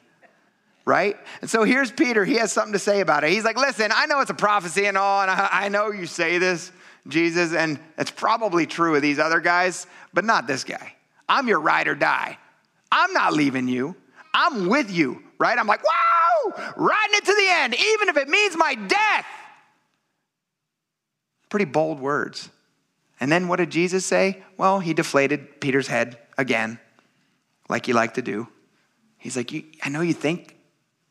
[0.84, 1.16] Right?
[1.40, 2.24] And so here's Peter.
[2.24, 3.30] He has something to say about it.
[3.30, 6.06] He's like, listen, I know it's a prophecy and all, and I, I know you
[6.06, 6.72] say this,
[7.06, 10.94] Jesus, and it's probably true of these other guys, but not this guy.
[11.28, 12.38] I'm your ride or die.
[12.90, 13.94] I'm not leaving you.
[14.34, 15.56] I'm with you, right?
[15.58, 19.26] I'm like, wow, riding it to the end, even if it means my death.
[21.50, 22.48] Pretty bold words.
[23.20, 24.42] And then what did Jesus say?
[24.56, 26.80] Well, he deflated Peter's head again
[27.68, 28.48] like you like to do.
[29.18, 30.56] He's like, I know you think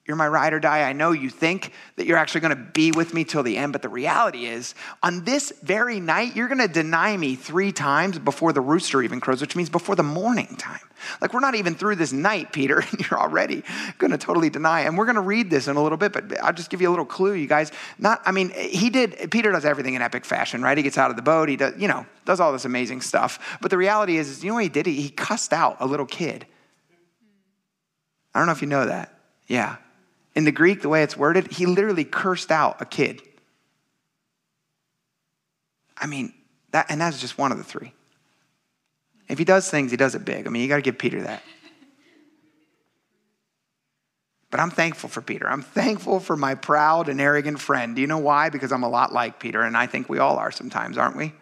[0.10, 0.89] you're my ride or die.
[0.89, 3.74] I know you think that you're actually going to be with me till the end,
[3.74, 8.17] but the reality is, on this very night, you're going to deny me three times
[8.17, 10.80] before the rooster even crows, which means before the morning time.
[11.22, 13.63] Like, we're not even through this night, Peter, and you're already
[14.00, 14.82] going to totally deny.
[14.82, 16.89] And we're going to read this in a little bit, but I'll just give you
[16.89, 17.72] a little clue, you guys.
[18.00, 20.76] Not, I mean, he did, Peter does everything in epic fashion, right?
[20.76, 23.60] He gets out of the boat, he does, you know, does all this amazing stuff.
[23.62, 24.88] But the reality is, is you know what he did?
[24.88, 26.48] He, he cussed out a little kid.
[28.34, 29.13] I don't know if you know that.
[29.48, 29.78] Yeah.
[30.36, 33.22] In the Greek, the way it's worded, he literally cursed out a kid.
[35.98, 36.34] I mean,
[36.72, 37.94] that, and that's just one of the three.
[39.28, 40.48] If he does things, he does it big.
[40.48, 41.44] I mean, you got to give Peter that.
[44.52, 45.48] But I'm thankful for Peter.
[45.48, 47.96] I'm thankful for my proud and arrogant friend.
[47.96, 48.50] Do you know why?
[48.50, 51.34] Because I'm a lot like Peter, and I think we all are sometimes, aren't we?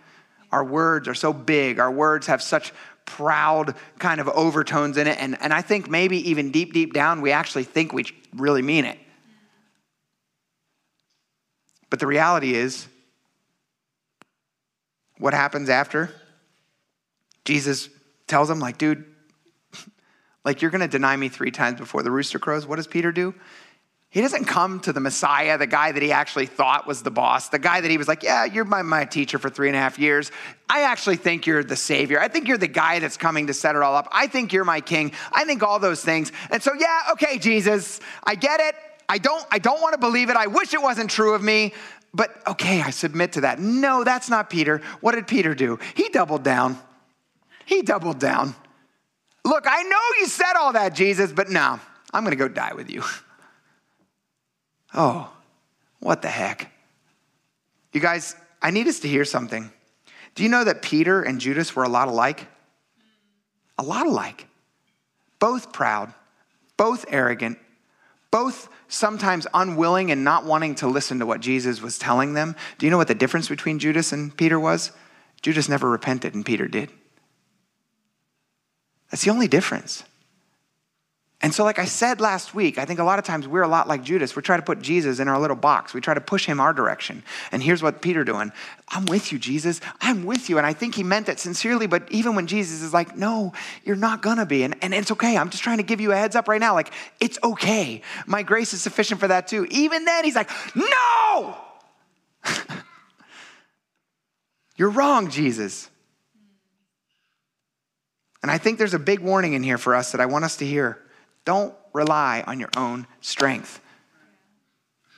[0.51, 2.73] Our words are so big, our words have such
[3.07, 5.17] proud kind of overtones in it.
[5.19, 8.85] And, and I think maybe even deep, deep down, we actually think we really mean
[8.85, 8.99] it.
[11.89, 12.87] But the reality is,
[15.17, 16.11] what happens after?
[17.45, 17.89] Jesus
[18.27, 19.05] tells him, like, dude,
[20.45, 22.67] like you're gonna deny me three times before the rooster crows.
[22.67, 23.33] What does Peter do?
[24.09, 27.49] He doesn't come to the Messiah, the guy that he actually thought was the boss,
[27.49, 29.79] the guy that he was like, Yeah, you're my, my teacher for three and a
[29.79, 30.31] half years.
[30.69, 32.19] I actually think you're the Savior.
[32.19, 34.07] I think you're the guy that's coming to set it all up.
[34.11, 35.11] I think you're my king.
[35.33, 36.31] I think all those things.
[36.51, 38.75] And so, yeah, okay, Jesus, I get it.
[39.09, 40.35] I don't, I don't want to believe it.
[40.35, 41.73] I wish it wasn't true of me,
[42.13, 43.59] but okay, I submit to that.
[43.59, 44.81] No, that's not Peter.
[45.01, 45.79] What did Peter do?
[45.95, 46.77] He doubled down.
[47.65, 48.55] He doubled down.
[49.45, 51.79] Look, I know you said all that, Jesus, but no,
[52.13, 53.03] I'm going to go die with you.
[54.93, 55.31] Oh,
[55.99, 56.71] what the heck?
[57.93, 59.71] You guys, I need us to hear something.
[60.35, 62.47] Do you know that Peter and Judas were a lot alike?
[63.77, 64.47] A lot alike.
[65.39, 66.13] Both proud,
[66.77, 67.57] both arrogant,
[68.31, 72.55] both sometimes unwilling and not wanting to listen to what Jesus was telling them.
[72.77, 74.91] Do you know what the difference between Judas and Peter was?
[75.41, 76.91] Judas never repented and Peter did.
[79.09, 80.03] That's the only difference.
[81.39, 83.67] And so, like I said last week, I think a lot of times we're a
[83.67, 84.35] lot like Judas.
[84.35, 85.93] We try to put Jesus in our little box.
[85.93, 87.21] We try to push him our direction.
[87.51, 88.51] And here's what Peter doing.
[88.87, 89.79] I'm with you, Jesus.
[90.01, 90.57] I'm with you.
[90.57, 93.95] And I think he meant that sincerely, but even when Jesus is like, no, you're
[93.95, 94.63] not gonna be.
[94.63, 95.37] And, and it's okay.
[95.37, 96.73] I'm just trying to give you a heads up right now.
[96.73, 98.01] Like, it's okay.
[98.25, 99.67] My grace is sufficient for that too.
[99.69, 101.55] Even then, he's like, no!
[104.75, 105.87] you're wrong, Jesus.
[108.41, 110.57] And I think there's a big warning in here for us that I want us
[110.57, 110.97] to hear.
[111.47, 113.79] Don't rely on your own strength.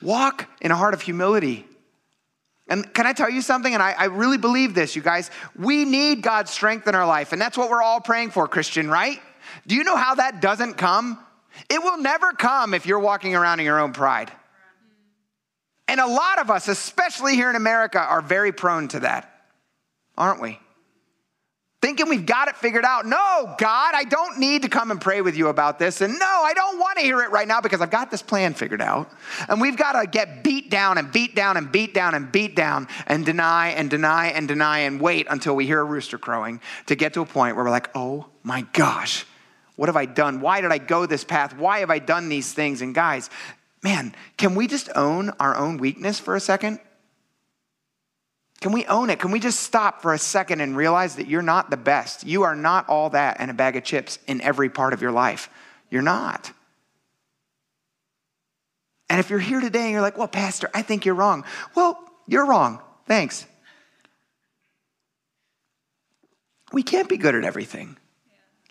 [0.00, 1.66] Walk in a heart of humility.
[2.68, 3.74] And can I tell you something?
[3.74, 5.28] And I, I, really believe this, you guys.
[5.58, 7.32] We need God's strength in our life.
[7.32, 9.18] And that's what we're all praying for, Christian, right?
[9.66, 11.18] Do you know how that doesn't come?
[11.68, 14.30] It will never come if you're walking around in your own pride.
[15.88, 19.34] And a lot of us, especially here in America, are very prone to that,
[20.16, 20.60] aren't we?
[21.80, 23.06] Thinking we've got it figured out.
[23.06, 26.00] No, God, I don't need to come and pray with you about this.
[26.02, 28.52] And no, I don't want to hear it right now because I've got this plan
[28.52, 29.10] figured out.
[29.48, 32.54] And we've got to get beat down and beat down and beat down and beat
[32.54, 36.60] down and deny and deny and deny and wait until we hear a rooster crowing
[36.86, 39.24] to get to a point where we're like, oh my gosh,
[39.76, 40.42] what have I done?
[40.42, 41.56] Why did I go this path?
[41.56, 42.82] Why have I done these things?
[42.82, 43.30] And guys,
[43.82, 46.78] man, can we just own our own weakness for a second?
[48.60, 49.18] Can we own it?
[49.18, 52.26] Can we just stop for a second and realize that you're not the best?
[52.26, 55.12] You are not all that and a bag of chips in every part of your
[55.12, 55.48] life.
[55.88, 56.52] You're not.
[59.08, 61.44] And if you're here today and you're like, well, Pastor, I think you're wrong.
[61.74, 62.80] Well, you're wrong.
[63.06, 63.46] Thanks.
[66.72, 67.96] We can't be good at everything.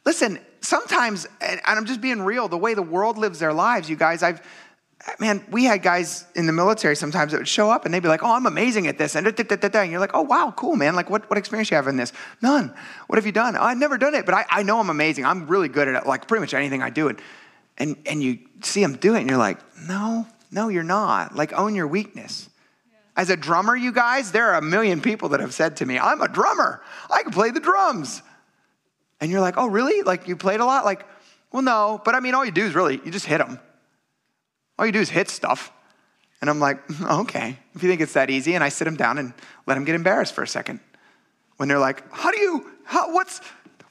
[0.06, 3.96] Listen, sometimes, and I'm just being real, the way the world lives their lives, you
[3.96, 4.42] guys, I've,
[5.20, 8.10] man, we had guys in the military sometimes that would show up and they'd be
[8.10, 9.16] like, oh, I'm amazing at this.
[9.16, 10.96] And, da, da, da, and you're like, oh, wow, cool, man.
[10.96, 12.12] Like, what, what experience you have in this?
[12.42, 12.74] None.
[13.08, 13.56] What have you done?
[13.56, 15.26] Oh, I've never done it, but I, I know I'm amazing.
[15.26, 17.08] I'm really good at it, like pretty much anything I do.
[17.08, 17.22] And,
[17.78, 21.36] and, and you see them do it and you're like, no, no, you're not.
[21.36, 22.50] Like, own your weakness.
[23.16, 25.98] As a drummer, you guys, there are a million people that have said to me,
[25.98, 26.82] I'm a drummer.
[27.10, 28.22] I can play the drums.
[29.22, 30.04] And you're like, oh, really?
[30.04, 30.86] Like, you played a lot?
[30.86, 31.06] Like,
[31.52, 33.60] well, no, but I mean, all you do is really, you just hit them.
[34.80, 35.74] All you do is hit stuff.
[36.40, 38.56] And I'm like, okay, if you think it's that easy.
[38.56, 39.34] And I sit them down and
[39.68, 40.80] let them get embarrassed for a second.
[41.58, 43.42] When they're like, how do you, how, what's,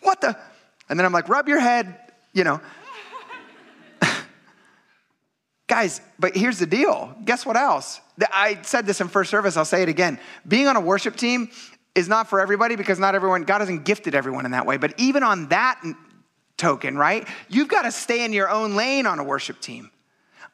[0.01, 0.37] what the?
[0.89, 1.95] And then I'm like, rub your head,
[2.33, 2.63] you know.
[5.67, 7.15] Guys, but here's the deal.
[7.27, 8.01] Guess what else?
[8.33, 10.19] I said this in first service, I'll say it again.
[10.47, 11.51] Being on a worship team
[11.95, 14.79] is not for everybody because not everyone, God hasn't gifted everyone in that way.
[14.79, 15.83] But even on that
[16.57, 17.29] token, right?
[17.51, 19.91] You've got to stay in your own lane on a worship team.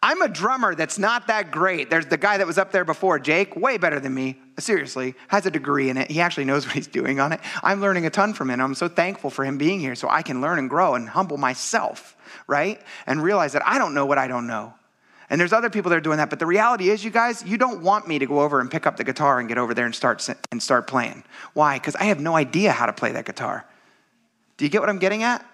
[0.05, 1.89] I'm a drummer that's not that great.
[1.89, 4.39] There's the guy that was up there before, Jake, way better than me.
[4.59, 6.11] Seriously, has a degree in it.
[6.11, 7.41] He actually knows what he's doing on it.
[7.63, 8.61] I'm learning a ton from him.
[8.61, 11.39] I'm so thankful for him being here so I can learn and grow and humble
[11.39, 12.83] myself, right?
[13.07, 14.75] And realize that I don't know what I don't know.
[15.31, 17.57] And there's other people that are doing that, but the reality is, you guys, you
[17.57, 19.87] don't want me to go over and pick up the guitar and get over there
[19.87, 21.25] and start and start playing.
[21.55, 21.79] Why?
[21.79, 23.65] Because I have no idea how to play that guitar.
[24.59, 25.47] Do you get what I'm getting at?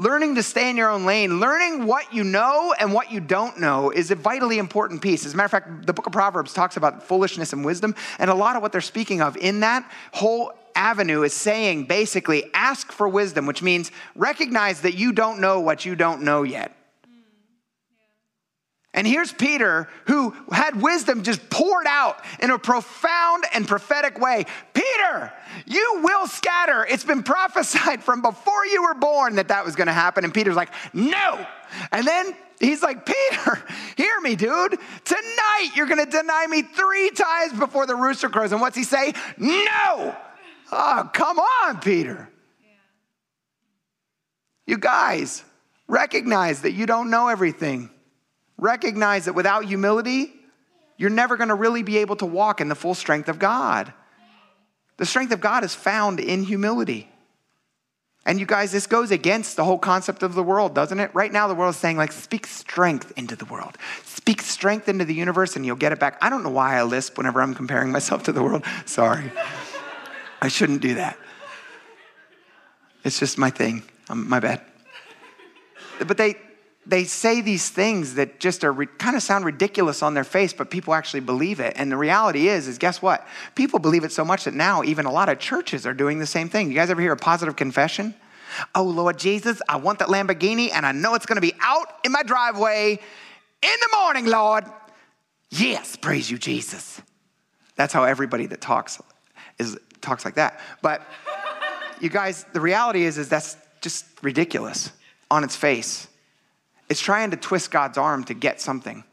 [0.00, 3.60] Learning to stay in your own lane, learning what you know and what you don't
[3.60, 5.26] know is a vitally important piece.
[5.26, 8.30] As a matter of fact, the book of Proverbs talks about foolishness and wisdom, and
[8.30, 12.90] a lot of what they're speaking of in that whole avenue is saying basically ask
[12.90, 16.74] for wisdom, which means recognize that you don't know what you don't know yet.
[18.92, 24.46] And here's Peter, who had wisdom just poured out in a profound and prophetic way.
[24.74, 25.32] Peter,
[25.64, 26.84] you will scatter.
[26.88, 30.24] It's been prophesied from before you were born that that was going to happen.
[30.24, 31.46] And Peter's like, no.
[31.92, 33.62] And then he's like, Peter,
[33.96, 34.76] hear me, dude.
[35.04, 38.50] Tonight you're going to deny me three times before the rooster crows.
[38.50, 39.12] And what's he say?
[39.38, 40.16] No.
[40.72, 42.28] Oh, come on, Peter.
[44.66, 45.44] You guys,
[45.86, 47.90] recognize that you don't know everything
[48.60, 50.32] recognize that without humility,
[50.96, 53.92] you're never going to really be able to walk in the full strength of God.
[54.98, 57.10] The strength of God is found in humility.
[58.26, 61.10] And you guys, this goes against the whole concept of the world, doesn't it?
[61.14, 63.78] Right now, the world is saying, like, speak strength into the world.
[64.04, 66.18] Speak strength into the universe and you'll get it back.
[66.20, 68.62] I don't know why I lisp whenever I'm comparing myself to the world.
[68.84, 69.32] Sorry.
[70.42, 71.16] I shouldn't do that.
[73.04, 73.84] It's just my thing.
[74.10, 74.60] Um, my bad.
[76.06, 76.36] But they,
[76.86, 80.70] they say these things that just are kind of sound ridiculous on their face, but
[80.70, 81.74] people actually believe it.
[81.76, 83.26] And the reality is, is guess what?
[83.54, 86.26] People believe it so much that now even a lot of churches are doing the
[86.26, 86.68] same thing.
[86.68, 88.14] You guys ever hear a positive confession?
[88.74, 91.86] Oh, Lord Jesus, I want that Lamborghini and I know it's going to be out
[92.04, 92.98] in my driveway
[93.62, 94.64] in the morning, Lord.
[95.50, 97.00] Yes, praise you, Jesus.
[97.76, 99.00] That's how everybody that talks
[99.58, 100.60] is talks like that.
[100.82, 101.02] But
[102.00, 104.90] you guys, the reality is, is that's just ridiculous
[105.30, 106.08] on its face.
[106.90, 109.04] It's trying to twist God's arm to get something.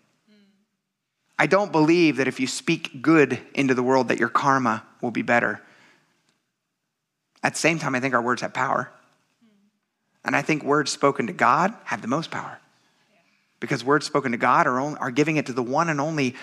[1.38, 5.12] I don't believe that if you speak good into the world that your karma will
[5.12, 5.62] be better.
[7.44, 8.92] At the same time, I think our words have power.
[10.26, 12.58] And I think words spoken to God have the most power.
[13.60, 16.34] Because words spoken to God are, only, are giving it to the one and only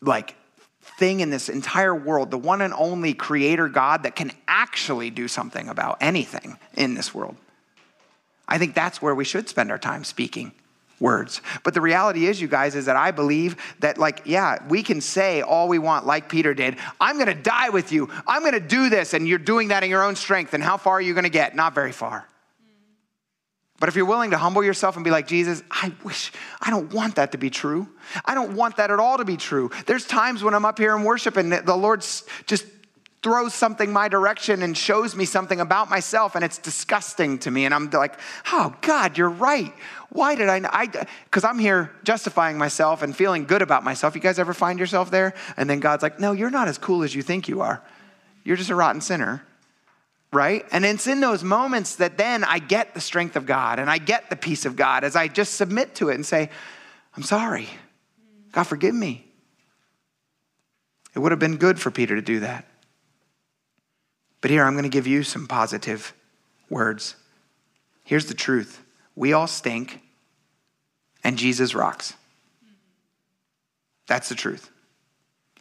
[0.00, 0.34] like
[0.80, 5.28] thing in this entire world, the one and only creator God that can actually do
[5.28, 7.36] something about anything in this world.
[8.48, 10.52] I think that's where we should spend our time speaking
[11.00, 11.40] words.
[11.62, 15.00] But the reality is, you guys, is that I believe that, like, yeah, we can
[15.00, 16.76] say all we want, like Peter did.
[17.00, 18.10] I'm to die with you.
[18.26, 19.14] I'm to do this.
[19.14, 20.54] And you're doing that in your own strength.
[20.54, 21.54] And how far are you to get?
[21.54, 22.26] Not very far.
[23.80, 26.92] But if you're willing to humble yourself and be like, Jesus, I wish, I don't
[26.92, 27.88] want that to be true.
[28.24, 29.70] I don't want that at all to be true.
[29.86, 32.64] There's times when I'm up here in worship and the Lord's just
[33.22, 37.64] throws something my direction and shows me something about myself and it's disgusting to me.
[37.64, 38.18] And i'm like
[38.52, 39.72] oh god you're right.
[40.10, 40.86] Why did i
[41.24, 44.14] because i'm here justifying myself and feeling good about myself.
[44.14, 45.34] You guys ever find yourself there?
[45.56, 47.82] And then god's like no you're not as cool as you think you are.
[48.44, 49.42] You're just a rotten sinner
[50.30, 50.66] right?
[50.72, 53.98] And it's in those moments that then i get the strength of god and i
[53.98, 56.50] get the peace of god as i just submit to it and say
[57.16, 57.68] i'm sorry.
[58.52, 59.26] God forgive me.
[61.14, 62.67] It would have been good for peter to do that
[64.40, 66.14] but here, I'm going to give you some positive
[66.68, 67.16] words.
[68.04, 68.82] Here's the truth
[69.16, 70.00] we all stink,
[71.24, 72.14] and Jesus rocks.
[74.06, 74.70] That's the truth.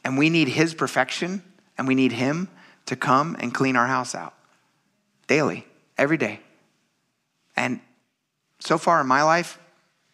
[0.03, 1.43] And we need His perfection,
[1.78, 2.49] and we need Him
[2.86, 4.34] to come and clean our house out
[5.28, 5.65] daily,
[5.97, 6.39] every day.
[7.55, 7.82] And
[8.59, 9.59] so far in my life,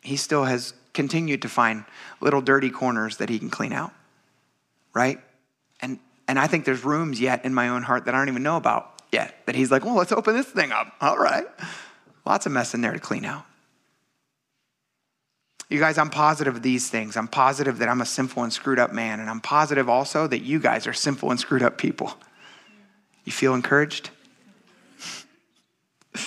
[0.02, 1.86] he still has continued to find
[2.20, 3.92] little dirty corners that he can clean out,
[4.94, 5.20] right?
[6.28, 8.58] And, I think there's rooms yet in my own heart that I don't even know
[8.58, 10.94] about yet that he's like, well, let's open this thing up.
[11.00, 11.46] All right.
[12.26, 13.46] Lots of mess in there to clean out.
[15.70, 17.18] You guys, I'm positive of these things.
[17.18, 19.20] I'm positive that I'm a sinful and screwed up man.
[19.20, 22.14] And I'm positive also that you guys are sinful and screwed up people.
[23.24, 24.10] You feel encouraged?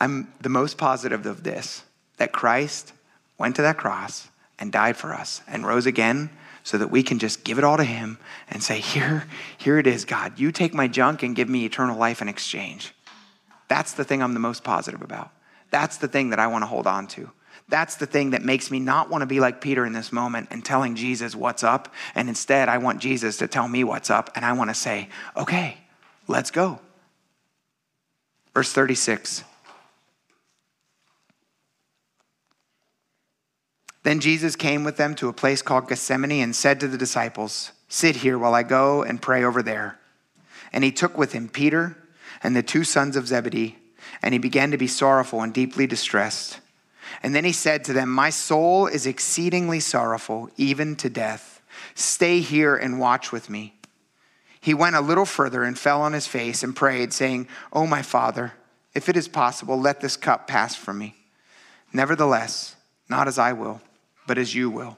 [0.00, 1.82] I'm the most positive of this
[2.16, 2.92] that Christ
[3.38, 6.30] went to that cross and died for us and rose again
[6.68, 8.18] so that we can just give it all to him
[8.50, 10.38] and say, Here, here it is, God.
[10.38, 12.92] You take my junk and give me eternal life in exchange.
[13.68, 15.30] That's the thing I'm the most positive about.
[15.70, 17.30] That's the thing that I want to hold on to.
[17.70, 20.48] That's the thing that makes me not want to be like Peter in this moment
[20.50, 21.94] and telling Jesus what's up.
[22.14, 24.30] And instead, I want Jesus to tell me what's up.
[24.34, 25.08] And I want to say,
[25.38, 25.78] okay,
[26.26, 26.80] let's go.
[28.52, 29.42] Verse 36.
[34.02, 37.72] Then Jesus came with them to a place called Gethsemane and said to the disciples,
[37.88, 39.98] Sit here while I go and pray over there.
[40.72, 41.96] And he took with him Peter
[42.42, 43.76] and the two sons of Zebedee,
[44.22, 46.60] and he began to be sorrowful and deeply distressed.
[47.22, 51.62] And then he said to them, My soul is exceedingly sorrowful, even to death.
[51.94, 53.74] Stay here and watch with me.
[54.60, 58.02] He went a little further and fell on his face and prayed, saying, Oh, my
[58.02, 58.52] Father,
[58.94, 61.14] if it is possible, let this cup pass from me.
[61.92, 62.76] Nevertheless,
[63.08, 63.80] not as I will,
[64.28, 64.96] but as you will.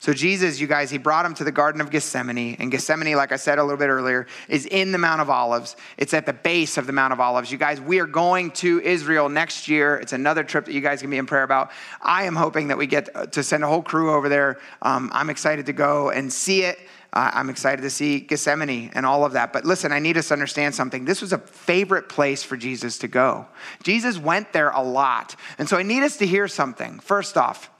[0.00, 2.56] So, Jesus, you guys, he brought him to the Garden of Gethsemane.
[2.58, 5.76] And Gethsemane, like I said a little bit earlier, is in the Mount of Olives.
[5.96, 7.50] It's at the base of the Mount of Olives.
[7.50, 9.96] You guys, we are going to Israel next year.
[9.96, 11.70] It's another trip that you guys can be in prayer about.
[12.02, 14.58] I am hoping that we get to send a whole crew over there.
[14.82, 16.78] Um, I'm excited to go and see it.
[17.14, 19.54] Uh, I'm excited to see Gethsemane and all of that.
[19.54, 21.06] But listen, I need us to understand something.
[21.06, 23.46] This was a favorite place for Jesus to go.
[23.84, 25.36] Jesus went there a lot.
[25.56, 26.98] And so I need us to hear something.
[26.98, 27.70] First off,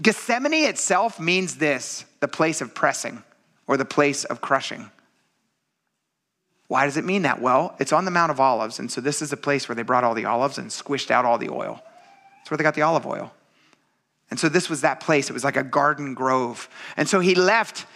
[0.00, 3.22] Gethsemane itself means this the place of pressing
[3.66, 4.90] or the place of crushing.
[6.68, 7.40] Why does it mean that?
[7.40, 9.82] Well, it's on the Mount of Olives, and so this is a place where they
[9.82, 11.82] brought all the olives and squished out all the oil.
[12.36, 13.32] That's where they got the olive oil.
[14.30, 15.30] And so this was that place.
[15.30, 16.68] It was like a garden grove.
[16.96, 17.86] And so he left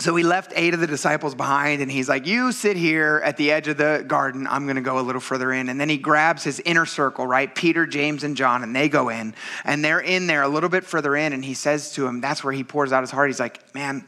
[0.00, 3.36] so he left eight of the disciples behind and he's like, You sit here at
[3.36, 4.46] the edge of the garden.
[4.48, 5.68] I'm going to go a little further in.
[5.68, 7.54] And then he grabs his inner circle, right?
[7.54, 9.34] Peter, James, and John, and they go in.
[9.64, 11.32] And they're in there a little bit further in.
[11.32, 13.28] And he says to him, That's where he pours out his heart.
[13.28, 14.04] He's like, Man,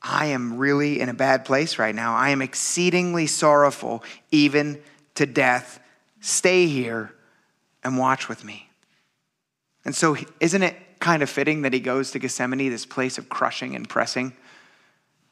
[0.00, 2.14] I am really in a bad place right now.
[2.14, 4.80] I am exceedingly sorrowful, even
[5.16, 5.80] to death.
[6.20, 7.12] Stay here
[7.82, 8.68] and watch with me.
[9.84, 13.28] And so, isn't it kind of fitting that he goes to Gethsemane, this place of
[13.28, 14.32] crushing and pressing?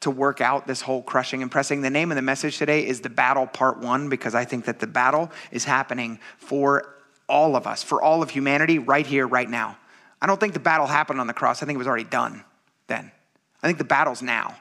[0.01, 1.81] To work out this whole crushing and pressing.
[1.81, 4.79] The name of the message today is The Battle Part One, because I think that
[4.79, 6.95] the battle is happening for
[7.29, 9.77] all of us, for all of humanity, right here, right now.
[10.21, 11.63] I don't think the battle happened on the cross.
[11.63, 12.43] I think it was already done
[12.87, 13.11] then.
[13.63, 14.55] I think the battle's now.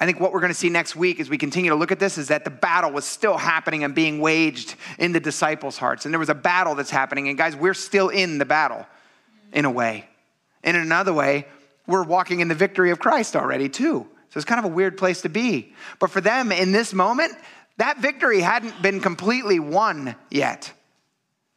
[0.00, 2.00] I think what we're going to see next week as we continue to look at
[2.00, 6.04] this is that the battle was still happening and being waged in the disciples' hearts.
[6.04, 7.28] And there was a battle that's happening.
[7.28, 8.86] And guys, we're still in the battle
[9.52, 10.08] in a way.
[10.64, 11.46] And in another way,
[11.86, 14.06] we're walking in the victory of Christ already, too.
[14.30, 15.72] So it's kind of a weird place to be.
[15.98, 17.34] But for them in this moment,
[17.76, 20.72] that victory hadn't been completely won yet.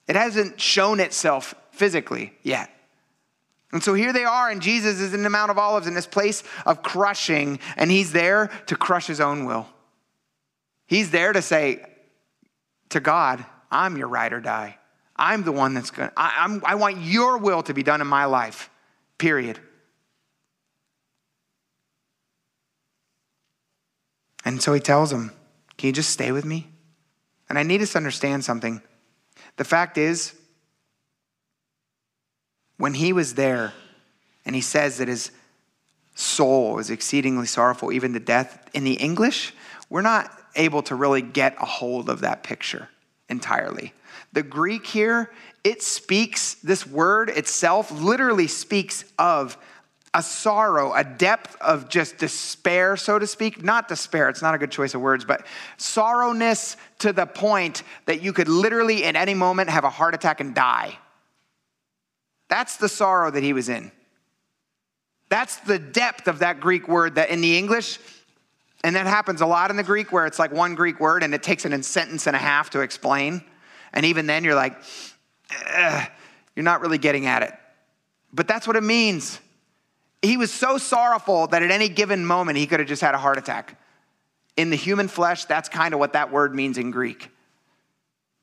[0.07, 2.69] It hasn't shown itself physically yet.
[3.71, 6.07] And so here they are, and Jesus is in the Mount of Olives in this
[6.07, 9.67] place of crushing, and he's there to crush his own will.
[10.85, 11.85] He's there to say
[12.89, 14.77] to God, I'm your ride or die.
[15.17, 18.25] I'm the one that's going to, I want your will to be done in my
[18.25, 18.69] life,
[19.17, 19.59] period.
[24.47, 25.33] And so he tells him,
[25.77, 26.69] Can you just stay with me?
[27.49, 28.81] And I need us to understand something.
[29.57, 30.33] The fact is,
[32.77, 33.73] when he was there
[34.45, 35.31] and he says that his
[36.15, 39.53] soul is exceedingly sorrowful, even to death, in the English,
[39.89, 42.87] we're not able to really get a hold of that picture
[43.27, 43.93] entirely.
[44.31, 45.29] The Greek here,
[45.65, 49.57] it speaks, this word itself literally speaks of
[50.17, 53.63] a sorrow, a depth of just despair, so to speak.
[53.63, 55.45] Not despair, it's not a good choice of words, but
[55.77, 60.39] sorrowness to the point that you could literally at any moment have a heart attack
[60.39, 60.97] and die.
[62.49, 63.91] That's the sorrow that he was in.
[65.29, 67.99] That's the depth of that Greek word that in the English,
[68.83, 71.31] and that happens a lot in the Greek where it's like one Greek word and
[71.35, 73.43] it takes an sentence and a half to explain.
[73.93, 74.81] And even then you're like,
[76.55, 77.53] you're not really getting at it.
[78.33, 79.39] But that's what it means.
[80.21, 83.19] He was so sorrowful that at any given moment he could have just had a
[83.19, 83.79] heart attack.
[84.55, 87.29] In the human flesh, that's kind of what that word means in Greek.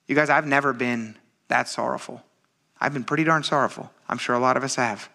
[0.07, 1.17] You guys, I've never been
[1.49, 2.23] that sorrowful.
[2.81, 3.91] I've been pretty darn sorrowful.
[4.09, 5.09] I'm sure a lot of us have.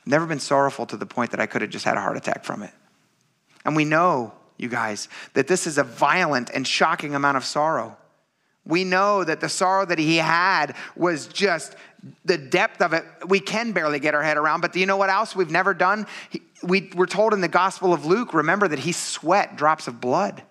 [0.00, 2.16] I've never been sorrowful to the point that I could have just had a heart
[2.16, 2.70] attack from it.
[3.64, 7.96] And we know, you guys, that this is a violent and shocking amount of sorrow.
[8.64, 11.76] We know that the sorrow that he had was just
[12.24, 13.04] the depth of it.
[13.26, 14.60] We can barely get our head around.
[14.60, 16.06] But do you know what else we've never done?
[16.62, 20.42] we, we're told in the Gospel of Luke, remember that he sweat drops of blood.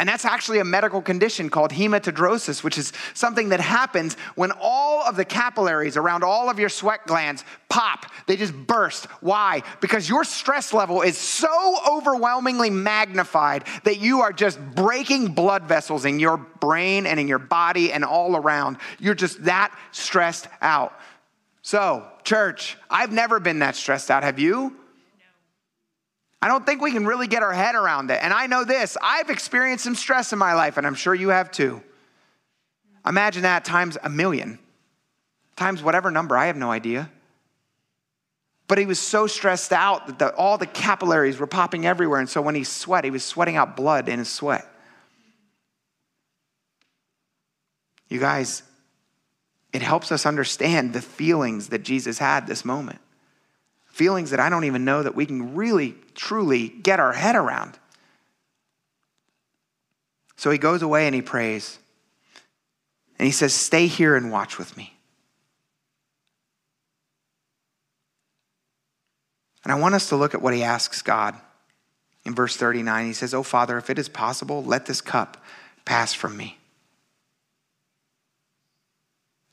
[0.00, 5.02] And that's actually a medical condition called hematidrosis, which is something that happens when all
[5.02, 8.06] of the capillaries around all of your sweat glands pop.
[8.26, 9.04] They just burst.
[9.20, 9.62] Why?
[9.82, 16.06] Because your stress level is so overwhelmingly magnified that you are just breaking blood vessels
[16.06, 18.78] in your brain and in your body and all around.
[19.00, 20.98] You're just that stressed out.
[21.60, 24.22] So, church, I've never been that stressed out.
[24.22, 24.79] Have you?
[26.42, 28.18] I don't think we can really get our head around it.
[28.22, 31.28] And I know this I've experienced some stress in my life, and I'm sure you
[31.28, 31.82] have too.
[33.06, 34.58] Imagine that times a million,
[35.56, 37.10] times whatever number, I have no idea.
[38.68, 42.20] But he was so stressed out that the, all the capillaries were popping everywhere.
[42.20, 44.66] And so when he sweat, he was sweating out blood in his sweat.
[48.08, 48.62] You guys,
[49.72, 53.00] it helps us understand the feelings that Jesus had this moment
[54.00, 57.78] feelings that I don't even know that we can really, truly get our head around.
[60.36, 61.78] So he goes away and he prays.
[63.18, 64.96] And he says, Stay here and watch with me.
[69.64, 71.34] And I want us to look at what he asks God.
[72.24, 75.44] In verse 39, he says, Oh, Father, if it is possible, let this cup
[75.84, 76.56] pass from me.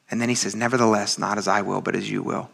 [0.09, 2.49] And then he says, Nevertheless, not as I will, but as you will.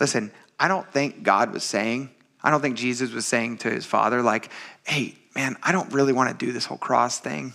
[0.00, 2.10] Listen, I don't think God was saying,
[2.42, 4.50] I don't think Jesus was saying to his father, like,
[4.84, 7.52] hey, man, I don't really want to do this whole cross thing.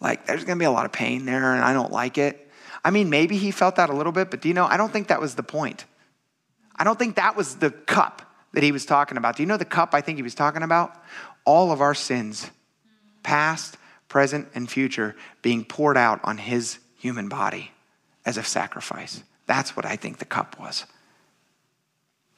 [0.00, 2.50] Like, there's going to be a lot of pain there, and I don't like it.
[2.84, 4.92] I mean, maybe he felt that a little bit, but do you know, I don't
[4.92, 5.84] think that was the point.
[6.76, 8.22] I don't think that was the cup
[8.52, 9.36] that he was talking about.
[9.36, 10.94] Do you know the cup I think he was talking about?
[11.44, 12.50] All of our sins,
[13.22, 13.76] past,
[14.08, 17.70] present, and future, being poured out on his human body
[18.24, 19.22] as a sacrifice.
[19.46, 20.84] That's what I think the cup was.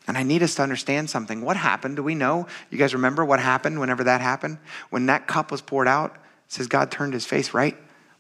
[0.07, 1.41] And I need us to understand something.
[1.41, 1.97] What happened?
[1.97, 2.47] Do we know?
[2.71, 4.59] You guys remember what happened whenever that happened?
[4.91, 6.17] When that cup was poured out,
[6.49, 7.77] says God turned his face right.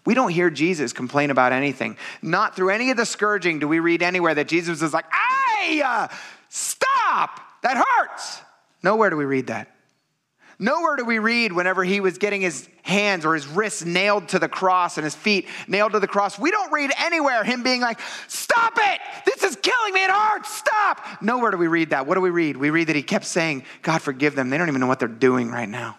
[0.06, 1.96] We don't hear Jesus complain about anything.
[2.22, 5.82] Not through any of the scourging do we read anywhere that Jesus is like, hey,
[5.82, 6.08] uh,
[6.48, 8.40] stop, that hurts.
[8.82, 9.73] Nowhere do we read that.
[10.58, 14.38] Nowhere do we read whenever he was getting his hands or his wrists nailed to
[14.38, 16.38] the cross and his feet nailed to the cross.
[16.38, 17.98] We don't read anywhere him being like,
[18.28, 19.00] Stop it!
[19.26, 20.04] This is killing me.
[20.04, 20.54] It hurts.
[20.54, 21.22] Stop.
[21.22, 22.06] Nowhere do we read that.
[22.06, 22.56] What do we read?
[22.56, 24.50] We read that he kept saying, God, forgive them.
[24.50, 25.96] They don't even know what they're doing right now.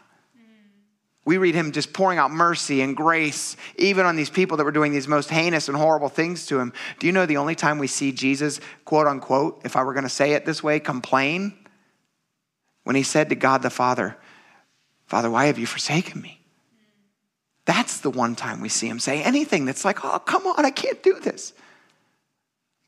[1.26, 4.72] We read him just pouring out mercy and grace, even on these people that were
[4.72, 6.72] doing these most heinous and horrible things to him.
[6.99, 10.03] Do you know the only time we see Jesus, quote unquote, if I were going
[10.03, 11.58] to say it this way, complain?
[12.84, 14.16] When he said to God the Father,
[15.06, 16.41] Father, why have you forsaken me?
[17.66, 20.72] That's the one time we see him say anything that's like, oh, come on, I
[20.72, 21.53] can't do this.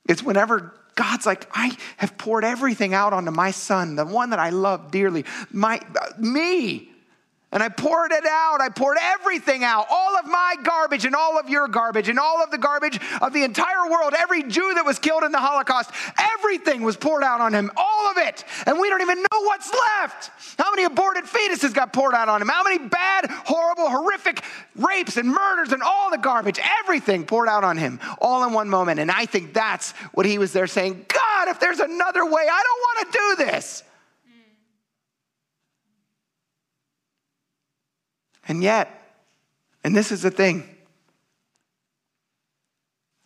[0.08, 4.40] It's whenever God's like, I have poured everything out onto my son, the one that
[4.40, 5.80] I love dearly, my,
[6.18, 6.90] me.
[7.50, 8.60] And I poured it out.
[8.60, 9.88] I poured everything out.
[9.90, 13.32] All of my garbage and all of your garbage and all of the garbage of
[13.32, 14.14] the entire world.
[14.18, 15.92] Every Jew that was killed in the Holocaust,
[16.38, 17.72] everything was poured out on him.
[17.78, 18.44] All of it.
[18.66, 20.32] And we don't even know what's left.
[20.60, 22.50] How many aborted fetuses got poured out on him?
[22.50, 24.44] How many bad, horrible, horrific
[24.76, 26.60] rapes and murders and all the garbage?
[26.82, 29.00] Everything poured out on him all in one moment.
[29.00, 32.64] And I think that's what he was there saying God, if there's another way, I
[32.64, 33.84] don't want to do this.
[38.48, 38.90] And yet,
[39.84, 40.64] and this is the thing,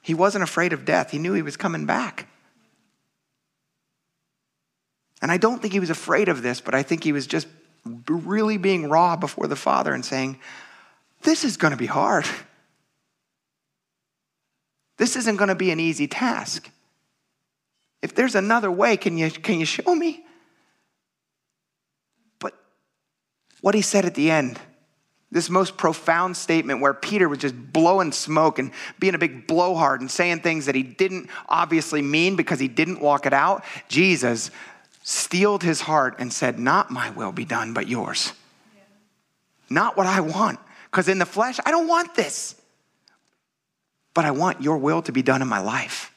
[0.02, 1.12] he wasn't afraid of death.
[1.12, 2.28] He knew he was coming back.
[5.22, 7.48] And I don't think he was afraid of this, but I think he was just
[8.08, 10.40] really being raw before the Father and saying,
[11.22, 12.26] This is going to be hard.
[14.98, 16.70] This isn't going to be an easy task.
[18.02, 20.24] If there's another way, can you, can you show me?
[22.40, 22.54] But
[23.62, 24.60] what he said at the end,
[25.32, 30.02] this most profound statement where Peter was just blowing smoke and being a big blowhard
[30.02, 33.64] and saying things that he didn't obviously mean because he didn't walk it out.
[33.88, 34.52] Jesus
[35.04, 38.34] steeled his heart and said, Not my will be done, but yours.
[38.76, 38.82] Yeah.
[39.70, 40.60] Not what I want.
[40.86, 42.56] Because in the flesh, I don't want this.
[44.14, 46.14] But I want your will to be done in my life.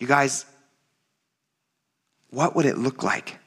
[0.00, 0.44] You guys,
[2.30, 3.38] what would it look like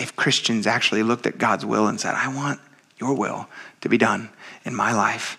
[0.00, 2.60] if Christians actually looked at God's will and said, I want
[2.98, 3.48] your will
[3.82, 4.30] to be done
[4.64, 5.38] in my life.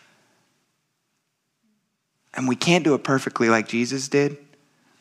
[2.34, 4.38] And we can't do it perfectly like Jesus did,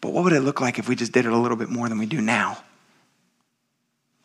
[0.01, 1.89] but what would it look like if we just did it a little bit more
[1.89, 2.59] than we do now?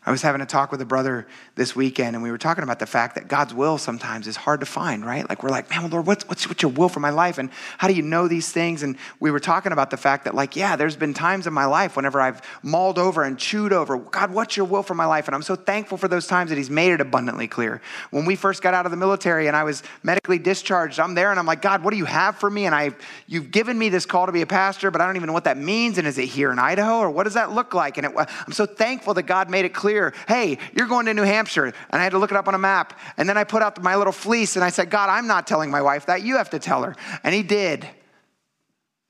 [0.06, 1.26] I was having a talk with a brother
[1.56, 4.60] this weekend, and we were talking about the fact that God's will sometimes is hard
[4.60, 5.28] to find, right?
[5.28, 7.40] Like, we're like, man, Lord, what's, what's, what's your will for my life?
[7.40, 7.50] And
[7.80, 8.84] how do you know these things?
[8.84, 11.66] And we were talking about the fact that, like, yeah, there's been times in my
[11.66, 15.28] life whenever I've mauled over and chewed over, God, what's your will for my life?
[15.28, 17.82] And I'm so thankful for those times that He's made it abundantly clear.
[18.12, 21.32] When we first got out of the military and I was medically discharged, I'm there
[21.32, 22.68] and I'm like, God, what do you have for me?
[22.68, 22.92] And I,
[23.26, 25.46] you've given me this call to be a pastor, but I don't even know what
[25.46, 25.98] that means.
[25.98, 27.98] And is it here in Idaho or what does that look like?
[27.98, 29.95] And it, I'm so thankful that God made it clear,
[30.28, 31.66] hey, you're going to New Hampshire.
[31.66, 32.98] And I had to look it up on a map.
[33.18, 35.72] And then I put out my little fleece and I said, God, I'm not telling
[35.72, 36.24] my wife that.
[36.24, 36.96] You have to tell her.
[37.24, 37.88] And he did.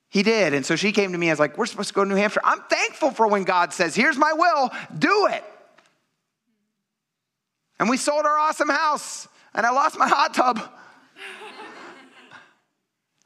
[0.09, 0.53] He did.
[0.53, 2.41] And so she came to me as like, we're supposed to go to New Hampshire.
[2.43, 5.43] I'm thankful for when God says, here's my will, do it.
[7.79, 10.57] And we sold our awesome house and I lost my hot tub.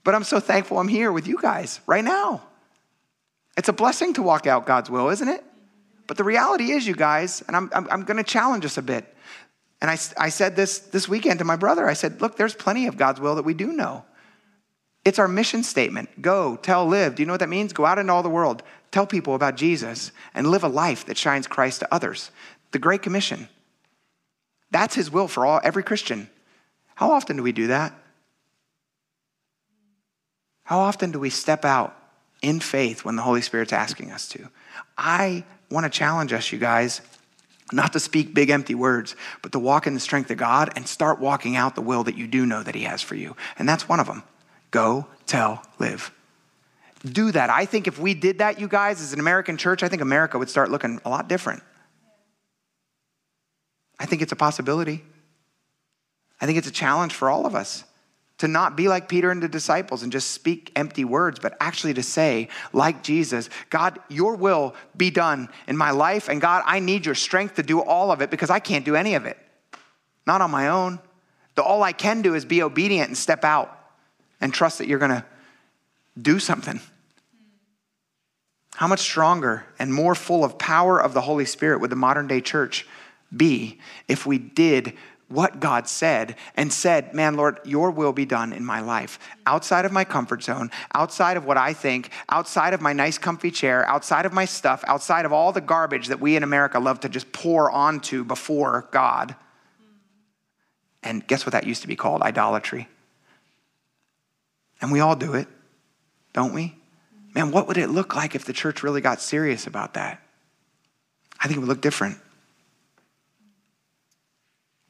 [0.04, 2.42] but I'm so thankful I'm here with you guys right now.
[3.58, 5.44] It's a blessing to walk out God's will, isn't it?
[6.10, 8.82] But the reality is, you guys, and I'm, I'm, I'm going to challenge us a
[8.82, 9.16] bit.
[9.80, 12.88] And I, I said this this weekend to my brother I said, look, there's plenty
[12.88, 14.04] of God's will that we do know.
[15.06, 17.14] It's our mission statement go, tell, live.
[17.14, 17.74] Do you know what that means?
[17.74, 21.16] Go out into all the world, tell people about Jesus, and live a life that
[21.16, 22.32] shines Christ to others.
[22.72, 23.48] The Great Commission.
[24.72, 26.28] That's His will for all, every Christian.
[26.96, 27.94] How often do we do that?
[30.64, 31.96] How often do we step out
[32.42, 34.50] in faith when the Holy Spirit's asking us to?
[34.98, 37.02] I want to challenge us, you guys,
[37.72, 40.88] not to speak big empty words, but to walk in the strength of God and
[40.88, 43.36] start walking out the will that you do know that He has for you.
[43.58, 44.24] And that's one of them.
[44.72, 46.12] Go, tell, live.
[47.06, 47.50] Do that.
[47.50, 50.38] I think if we did that, you guys, as an American church, I think America
[50.38, 51.64] would start looking a lot different.
[54.00, 55.04] I think it's a possibility.
[56.42, 57.84] I think it's a challenge for all of us
[58.40, 61.94] to not be like Peter and the disciples and just speak empty words, but actually
[61.94, 66.30] to say, like Jesus, God, your will be done in my life.
[66.30, 68.96] And God, I need your strength to do all of it because I can't do
[68.96, 69.38] any of it.
[70.26, 71.00] Not on my own.
[71.56, 73.78] The, all I can do is be obedient and step out
[74.40, 75.26] and trust that you're going to
[76.20, 76.80] do something.
[78.76, 82.28] How much stronger and more full of power of the Holy Spirit would the modern
[82.28, 82.88] day church
[83.36, 84.94] be if we did
[85.30, 89.20] what God said and said, Man, Lord, your will be done in my life.
[89.46, 93.52] Outside of my comfort zone, outside of what I think, outside of my nice, comfy
[93.52, 97.00] chair, outside of my stuff, outside of all the garbage that we in America love
[97.02, 99.36] to just pour onto before God.
[101.04, 102.22] And guess what that used to be called?
[102.22, 102.88] Idolatry.
[104.82, 105.48] And we all do it,
[106.34, 106.76] don't we?
[107.36, 110.22] Man, what would it look like if the church really got serious about that?
[111.40, 112.18] I think it would look different.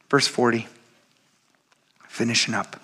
[0.09, 0.67] Verse 40,
[2.07, 2.81] finishing up.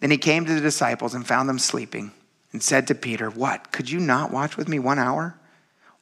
[0.00, 2.12] Then he came to the disciples and found them sleeping
[2.52, 3.72] and said to Peter, What?
[3.72, 5.36] Could you not watch with me one hour?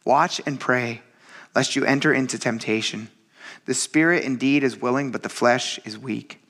[0.04, 1.02] Watch and pray,
[1.54, 3.08] lest you enter into temptation.
[3.66, 6.40] The spirit indeed is willing, but the flesh is weak.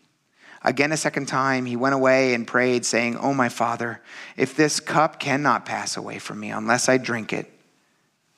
[0.62, 4.00] Again, a second time, he went away and prayed, saying, Oh, my Father,
[4.36, 7.52] if this cup cannot pass away from me unless I drink it,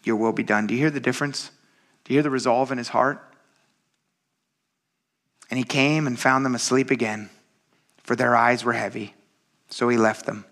[0.03, 0.67] your will be done.
[0.67, 1.51] Do you hear the difference?
[2.05, 3.26] Do you hear the resolve in his heart?
[5.51, 7.31] And he came and found them asleep again,
[8.03, 9.15] for their eyes were heavy.
[9.69, 10.45] So he left them,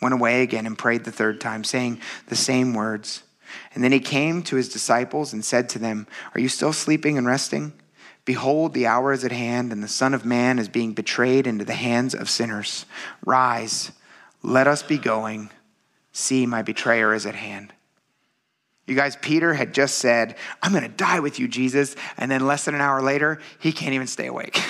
[0.00, 3.22] went away again, and prayed the third time, saying the same words.
[3.74, 7.18] And then he came to his disciples and said to them, Are you still sleeping
[7.18, 7.72] and resting?
[8.24, 11.64] Behold, the hour is at hand, and the Son of Man is being betrayed into
[11.64, 12.86] the hands of sinners.
[13.24, 13.92] Rise,
[14.42, 15.50] let us be going.
[16.12, 17.72] See, my betrayer is at hand.
[18.90, 21.94] You guys, Peter had just said, I'm going to die with you, Jesus.
[22.16, 24.60] And then less than an hour later, he can't even stay awake.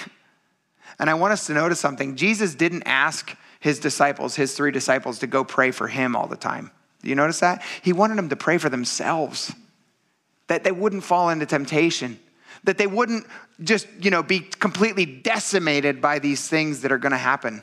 [0.99, 2.16] and I want us to notice something.
[2.16, 6.37] Jesus didn't ask his disciples, his three disciples, to go pray for him all the
[6.37, 6.71] time.
[7.03, 7.62] Do you notice that?
[7.81, 9.55] He wanted them to pray for themselves,
[10.49, 12.21] that they wouldn't fall into temptation,
[12.64, 13.27] that they wouldn't
[13.62, 17.62] just, you know, be completely decimated by these things that are going to happen.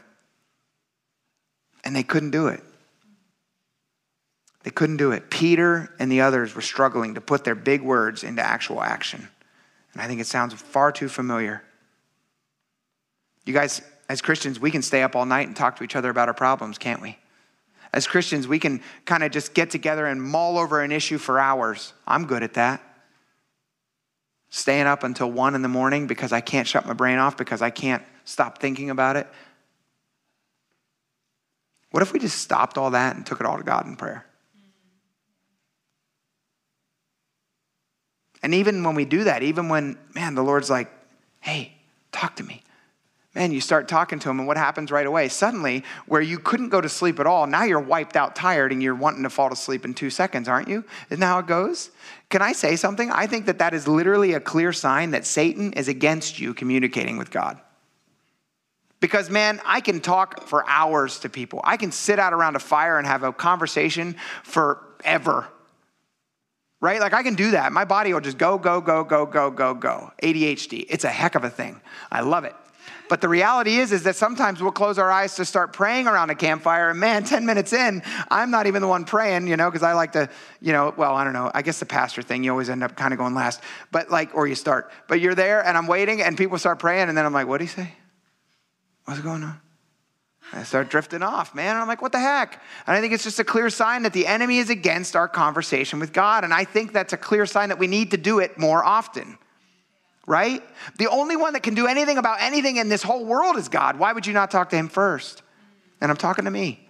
[1.83, 2.63] And they couldn't do it.
[4.67, 5.29] They couldn't do it.
[5.29, 9.29] Peter and the others were struggling to put their big words into actual action.
[9.93, 11.63] And I think it sounds far too familiar.
[13.45, 16.09] You guys, as Christians, we can stay up all night and talk to each other
[16.09, 17.17] about our problems, can't we?
[17.93, 21.39] As Christians, we can kind of just get together and mull over an issue for
[21.39, 21.93] hours.
[22.05, 22.83] I'm good at that.
[24.49, 27.61] Staying up until one in the morning because I can't shut my brain off, because
[27.61, 29.27] I can't stop thinking about it.
[31.91, 34.26] What if we just stopped all that and took it all to God in prayer?
[38.47, 40.89] And even when we do that, even when, man, the Lord's like,
[41.41, 41.73] hey,
[42.13, 42.63] talk to me.
[43.35, 45.27] man, you start talking to him, and what happens right away?
[45.27, 48.81] Suddenly, where you couldn't go to sleep at all, now you're wiped out, tired, and
[48.81, 50.85] you're wanting to fall to sleep in two seconds, aren't you?
[51.09, 51.91] Isn't that how it goes?
[52.29, 53.11] Can I say something?
[53.11, 57.17] I think that that is literally a clear sign that Satan is against you communicating
[57.17, 57.59] with God.
[59.01, 61.59] Because, man, I can talk for hours to people.
[61.65, 65.49] I can sit out around a fire and have a conversation forever.
[66.79, 66.99] Right?
[66.99, 67.71] Like I can do that.
[67.71, 70.11] My body will just go, go, go, go, go, go, go.
[70.21, 70.85] ADHD.
[70.89, 71.81] It's a heck of a thing.
[72.11, 72.55] I love it.
[73.09, 76.29] But the reality is, is that sometimes we'll close our eyes to start praying around
[76.29, 79.69] a campfire, and man, 10 minutes in, I'm not even the one praying, you know,
[79.69, 80.29] because I like to,
[80.61, 81.49] you know, well, I don't know.
[81.53, 83.61] I guess the pastor thing, you always end up kind of going last,
[83.91, 84.91] but like, or you start.
[85.07, 87.59] But you're there, and I'm waiting, and people start praying, and then I'm like, what
[87.59, 87.93] do you say?
[89.05, 89.59] What's going on?
[90.53, 91.71] I start drifting off, man.
[91.71, 92.61] And I'm like, what the heck?
[92.87, 95.99] And I think it's just a clear sign that the enemy is against our conversation
[95.99, 96.43] with God.
[96.43, 99.37] And I think that's a clear sign that we need to do it more often
[100.27, 100.61] right?
[100.97, 103.97] The only one that can do anything about anything in this whole world is God.
[103.97, 105.41] Why would you not talk to him first?
[106.01, 106.87] And I'm talking to me.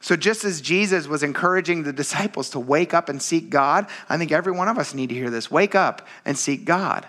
[0.00, 4.18] So just as Jesus was encouraging the disciples to wake up and seek God, I
[4.18, 5.50] think every one of us need to hear this.
[5.50, 7.06] Wake up and seek God.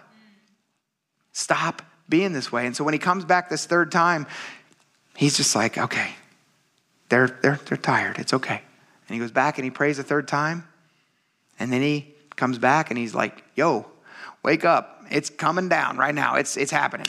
[1.32, 2.66] Stop being this way.
[2.66, 4.28] And so when he comes back this third time,
[5.16, 6.12] he's just like, okay,
[7.10, 8.18] they're, they're, they're tired.
[8.20, 8.62] It's okay.
[9.08, 10.68] And he goes back and he prays a third time.
[11.60, 13.86] And then he comes back and he's like, yo,
[14.44, 15.04] wake up.
[15.10, 16.36] It's coming down right now.
[16.36, 17.08] It's, it's happening.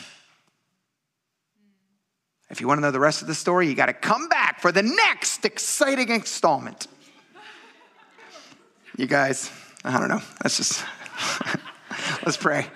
[2.48, 4.60] If you want to know the rest of the story, you got to come back
[4.60, 6.86] for the next exciting installment.
[8.96, 9.50] You guys,
[9.84, 10.22] I don't know.
[10.42, 10.84] Let's just,
[12.24, 12.66] let's pray.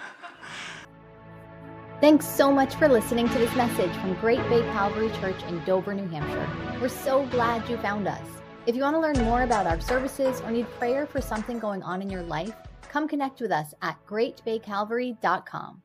[2.00, 5.92] Thanks so much for listening to this message from Great Bay Calvary Church in Dover,
[5.92, 6.48] New Hampshire.
[6.80, 8.26] We're so glad you found us.
[8.64, 11.82] If you want to learn more about our services or need prayer for something going
[11.82, 12.54] on in your life,
[12.88, 15.82] come connect with us at greatbaycalvary.com.